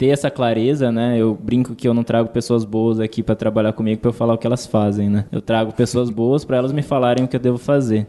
ter 0.00 0.08
essa 0.08 0.30
clareza, 0.30 0.90
né? 0.90 1.18
Eu 1.18 1.34
brinco 1.38 1.74
que 1.74 1.86
eu 1.86 1.92
não 1.92 2.02
trago 2.02 2.30
pessoas 2.30 2.64
boas 2.64 2.98
aqui 2.98 3.22
para 3.22 3.34
trabalhar 3.34 3.74
comigo 3.74 4.00
para 4.00 4.08
eu 4.08 4.14
falar 4.14 4.32
o 4.32 4.38
que 4.38 4.46
elas 4.46 4.66
fazem, 4.66 5.10
né? 5.10 5.26
Eu 5.30 5.42
trago 5.42 5.74
pessoas 5.74 6.08
boas 6.08 6.42
para 6.42 6.56
elas 6.56 6.72
me 6.72 6.80
falarem 6.80 7.22
o 7.22 7.28
que 7.28 7.36
eu 7.36 7.40
devo 7.40 7.58
fazer. 7.58 8.06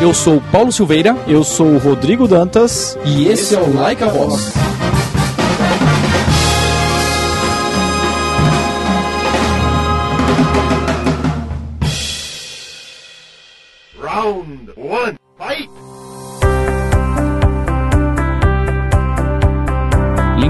Eu 0.00 0.14
sou 0.14 0.40
Paulo 0.52 0.70
Silveira, 0.70 1.16
eu 1.26 1.42
sou 1.42 1.76
Rodrigo 1.78 2.28
Dantas 2.28 2.96
e 3.04 3.26
esse 3.26 3.56
é 3.56 3.58
o 3.58 3.74
Like 3.74 4.04
a 4.04 4.06
Voz. 4.06 4.52
Round 14.00 14.72
1 14.76 15.22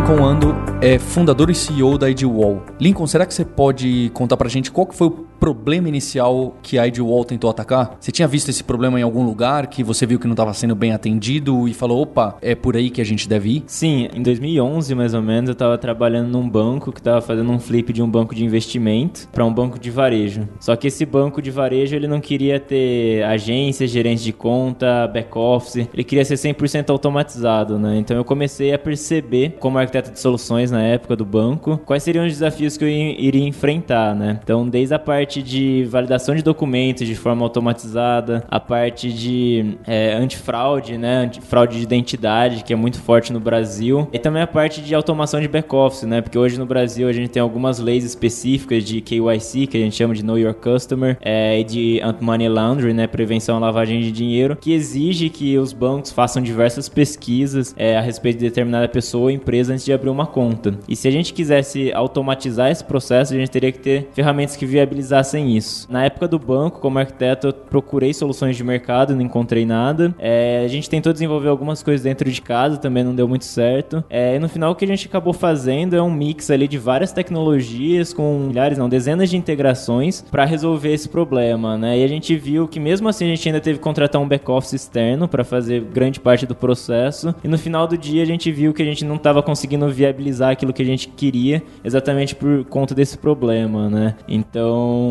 Lincoln 0.03 0.25
Ando 0.25 0.55
é 0.81 0.99
fundador 0.99 1.49
e 1.49 1.55
CEO 1.55 1.97
da 1.97 2.11
IDWall. 2.11 2.61
Lincoln, 2.81 3.07
será 3.07 3.25
que 3.25 3.33
você 3.33 3.45
pode 3.45 4.11
contar 4.13 4.37
pra 4.37 4.49
gente 4.49 4.69
qual 4.69 4.85
que 4.85 4.97
foi 4.97 5.07
o 5.07 5.27
problema 5.43 5.89
inicial 5.89 6.55
que 6.63 6.79
a 6.79 6.87
IDWall 6.87 7.25
tentou 7.25 7.51
atacar? 7.51 7.97
Você 7.99 8.13
tinha 8.13 8.29
visto 8.29 8.49
esse 8.49 8.63
problema 8.63 9.01
em 9.01 9.03
algum 9.03 9.25
lugar 9.25 9.67
que 9.67 9.83
você 9.83 10.07
viu 10.07 10.21
que 10.21 10.29
não 10.29 10.35
estava 10.35 10.55
sendo 10.55 10.77
bem 10.77 10.93
atendido 10.93 11.67
e 11.67 11.75
falou, 11.75 12.03
opa, 12.03 12.37
é 12.41 12.55
por 12.55 12.77
aí 12.77 12.91
que 12.91 13.01
a 13.01 13.05
gente 13.05 13.29
deve 13.29 13.57
ir? 13.57 13.65
Sim, 13.67 14.09
em 14.15 14.23
2011 14.23 14.95
mais 14.95 15.15
ou 15.15 15.21
menos 15.21 15.49
eu 15.49 15.55
estava 15.55 15.77
trabalhando 15.77 16.29
num 16.29 16.49
banco 16.49 16.93
que 16.93 17.01
estava 17.01 17.21
fazendo 17.21 17.51
um 17.51 17.59
flip 17.59 17.93
de 17.93 18.01
um 18.01 18.09
banco 18.09 18.37
de 18.37 18.45
investimento 18.45 19.27
para 19.33 19.45
um 19.45 19.53
banco 19.53 19.81
de 19.81 19.91
varejo. 19.91 20.47
Só 20.61 20.77
que 20.77 20.87
esse 20.87 21.05
banco 21.05 21.43
de 21.43 21.51
varejo 21.51 21.97
ele 21.97 22.07
não 22.07 22.21
queria 22.21 22.61
ter 22.61 23.25
agências, 23.25 23.91
gerentes 23.91 24.23
de 24.23 24.33
conta, 24.33 25.09
back 25.09 25.37
office, 25.37 25.89
ele 25.93 26.05
queria 26.05 26.25
ser 26.25 26.37
100% 26.37 26.89
automatizado, 26.91 27.81
né? 27.81 27.99
Então 27.99 28.17
eu 28.17 28.25
comecei 28.25 28.73
a 28.73 28.79
perceber 28.79 29.57
como 29.59 29.77
arquiteto 29.77 30.13
de 30.13 30.21
soluções 30.21 30.71
na 30.71 30.83
época 30.85 31.17
do 31.17 31.25
banco, 31.25 31.79
quais 31.79 32.05
seriam 32.05 32.25
os 32.25 32.33
desafios 32.33 32.77
que 32.77 32.85
eu 32.85 32.89
iria 32.89 33.45
enfrentar, 33.45 34.15
né? 34.15 34.39
Então 34.41 34.69
desde 34.69 34.95
a 34.95 35.01
parte 35.01 35.32
parte 35.33 35.43
de 35.43 35.85
validação 35.85 36.35
de 36.35 36.43
documentos 36.43 37.07
de 37.07 37.15
forma 37.15 37.43
automatizada, 37.43 38.45
a 38.51 38.61
parte 38.61 39.11
de 39.11 39.79
é, 39.87 40.13
antifraude, 40.13 40.99
né, 40.99 41.31
fraude 41.49 41.79
de 41.79 41.83
identidade, 41.83 42.63
que 42.63 42.73
é 42.73 42.77
muito 42.77 43.01
forte 43.01 43.33
no 43.33 43.41
Brasil, 43.41 44.07
e 44.13 44.19
também 44.19 44.43
a 44.43 44.47
parte 44.47 44.83
de 44.83 44.95
automação 44.95 45.41
de 45.41 45.49
back-office, 45.49 46.03
né, 46.03 46.21
porque 46.21 46.37
hoje 46.37 46.59
no 46.59 46.67
Brasil 46.67 47.09
a 47.09 47.13
gente 47.15 47.31
tem 47.31 47.41
algumas 47.41 47.79
leis 47.79 48.05
específicas 48.05 48.85
de 48.85 49.01
KYC, 49.01 49.67
que 49.69 49.79
a 49.79 49.81
gente 49.81 49.97
chama 49.97 50.15
de 50.15 50.23
Know 50.23 50.39
Your 50.39 50.53
Customer, 50.53 51.17
é, 51.23 51.59
e 51.59 51.65
de 51.65 52.01
Anti-Money 52.03 52.51
Laundering, 52.51 52.93
né, 52.93 53.07
prevenção 53.07 53.57
à 53.57 53.59
lavagem 53.59 54.03
de 54.03 54.13
dinheiro, 54.13 54.59
que 54.61 54.75
exige 54.75 55.31
que 55.31 55.57
os 55.57 55.73
bancos 55.73 56.13
façam 56.13 56.43
diversas 56.43 56.91
pesquisas 56.91 57.75
é, 57.79 57.97
a 57.97 58.03
respeito 58.03 58.39
de 58.39 58.45
determinada 58.45 58.87
pessoa 58.87 59.25
ou 59.25 59.31
empresa 59.31 59.73
antes 59.73 59.87
de 59.87 59.95
abrir 59.95 60.11
uma 60.11 60.27
conta. 60.27 60.75
E 60.87 60.95
se 60.95 61.09
a 61.09 61.11
gente 61.11 61.33
quisesse 61.33 61.91
automatizar 61.93 62.71
esse 62.71 62.85
processo, 62.85 63.33
a 63.33 63.37
gente 63.39 63.51
teria 63.51 63.73
que 63.73 63.79
ter 63.79 64.11
ferramentas 64.13 64.57
que 64.57 64.67
viabilizassem 64.67 65.22
sem 65.25 65.57
isso. 65.57 65.87
Na 65.91 66.05
época 66.05 66.29
do 66.29 66.39
banco, 66.39 66.81
como 66.81 66.99
arquiteto, 66.99 67.49
eu 67.49 67.53
procurei 67.53 68.13
soluções 68.13 68.57
de 68.57 68.65
mercado, 68.65 69.15
não 69.15 69.23
encontrei 69.23 69.65
nada. 69.65 70.15
É, 70.19 70.63
a 70.65 70.69
gente 70.69 70.89
tentou 70.89 71.13
desenvolver 71.13 71.49
algumas 71.49 71.83
coisas 71.83 72.03
dentro 72.03 72.31
de 72.31 72.41
casa, 72.41 72.77
também 72.77 73.05
não 73.05 73.15
deu 73.15 73.29
muito 73.29 73.45
certo. 73.45 74.05
É, 74.09 74.37
e 74.37 74.39
no 74.39 74.49
final, 74.49 74.73
o 74.73 74.75
que 74.75 74.85
a 74.85 74.89
gente 74.89 75.07
acabou 75.07 75.33
fazendo 75.33 75.95
é 75.95 76.03
um 76.03 76.11
mix 76.11 76.51
ali 76.51 76.69
de 76.69 76.79
várias 76.79 77.13
tecnologias 77.13 78.13
com 78.13 78.39
milhares, 78.39 78.79
não, 78.79 78.89
dezenas 78.89 79.31
de 79.31 79.37
integrações 79.37 80.23
para 80.31 80.45
resolver 80.45 80.93
esse 80.93 81.09
problema, 81.09 81.77
né? 81.77 81.99
E 81.99 82.05
a 82.05 82.09
gente 82.09 82.35
viu 82.37 82.69
que 82.69 82.81
mesmo 82.81 83.09
assim 83.09 83.25
a 83.25 83.29
gente 83.29 83.49
ainda 83.49 83.61
teve 83.61 83.79
que 83.79 83.85
contratar 83.85 84.21
um 84.21 84.29
back-office 84.29 84.73
externo 84.73 85.29
para 85.29 85.45
fazer 85.45 85.81
grande 85.83 86.21
parte 86.21 86.47
do 86.47 86.55
processo. 86.55 87.35
E 87.43 87.49
no 87.49 87.59
final 87.59 87.87
do 87.87 87.97
dia 87.97 88.23
a 88.23 88.27
gente 88.27 88.51
viu 88.51 88.73
que 88.73 88.83
a 88.83 88.85
gente 88.85 89.05
não 89.05 89.17
estava 89.17 89.43
conseguindo 89.43 89.89
viabilizar 89.89 90.51
aquilo 90.51 90.73
que 90.73 90.83
a 90.83 90.87
gente 90.87 91.09
queria, 91.09 91.63
exatamente 91.85 92.35
por 92.35 92.65
conta 92.65 92.95
desse 92.95 93.19
problema, 93.19 93.89
né? 93.89 94.15
Então, 94.29 95.02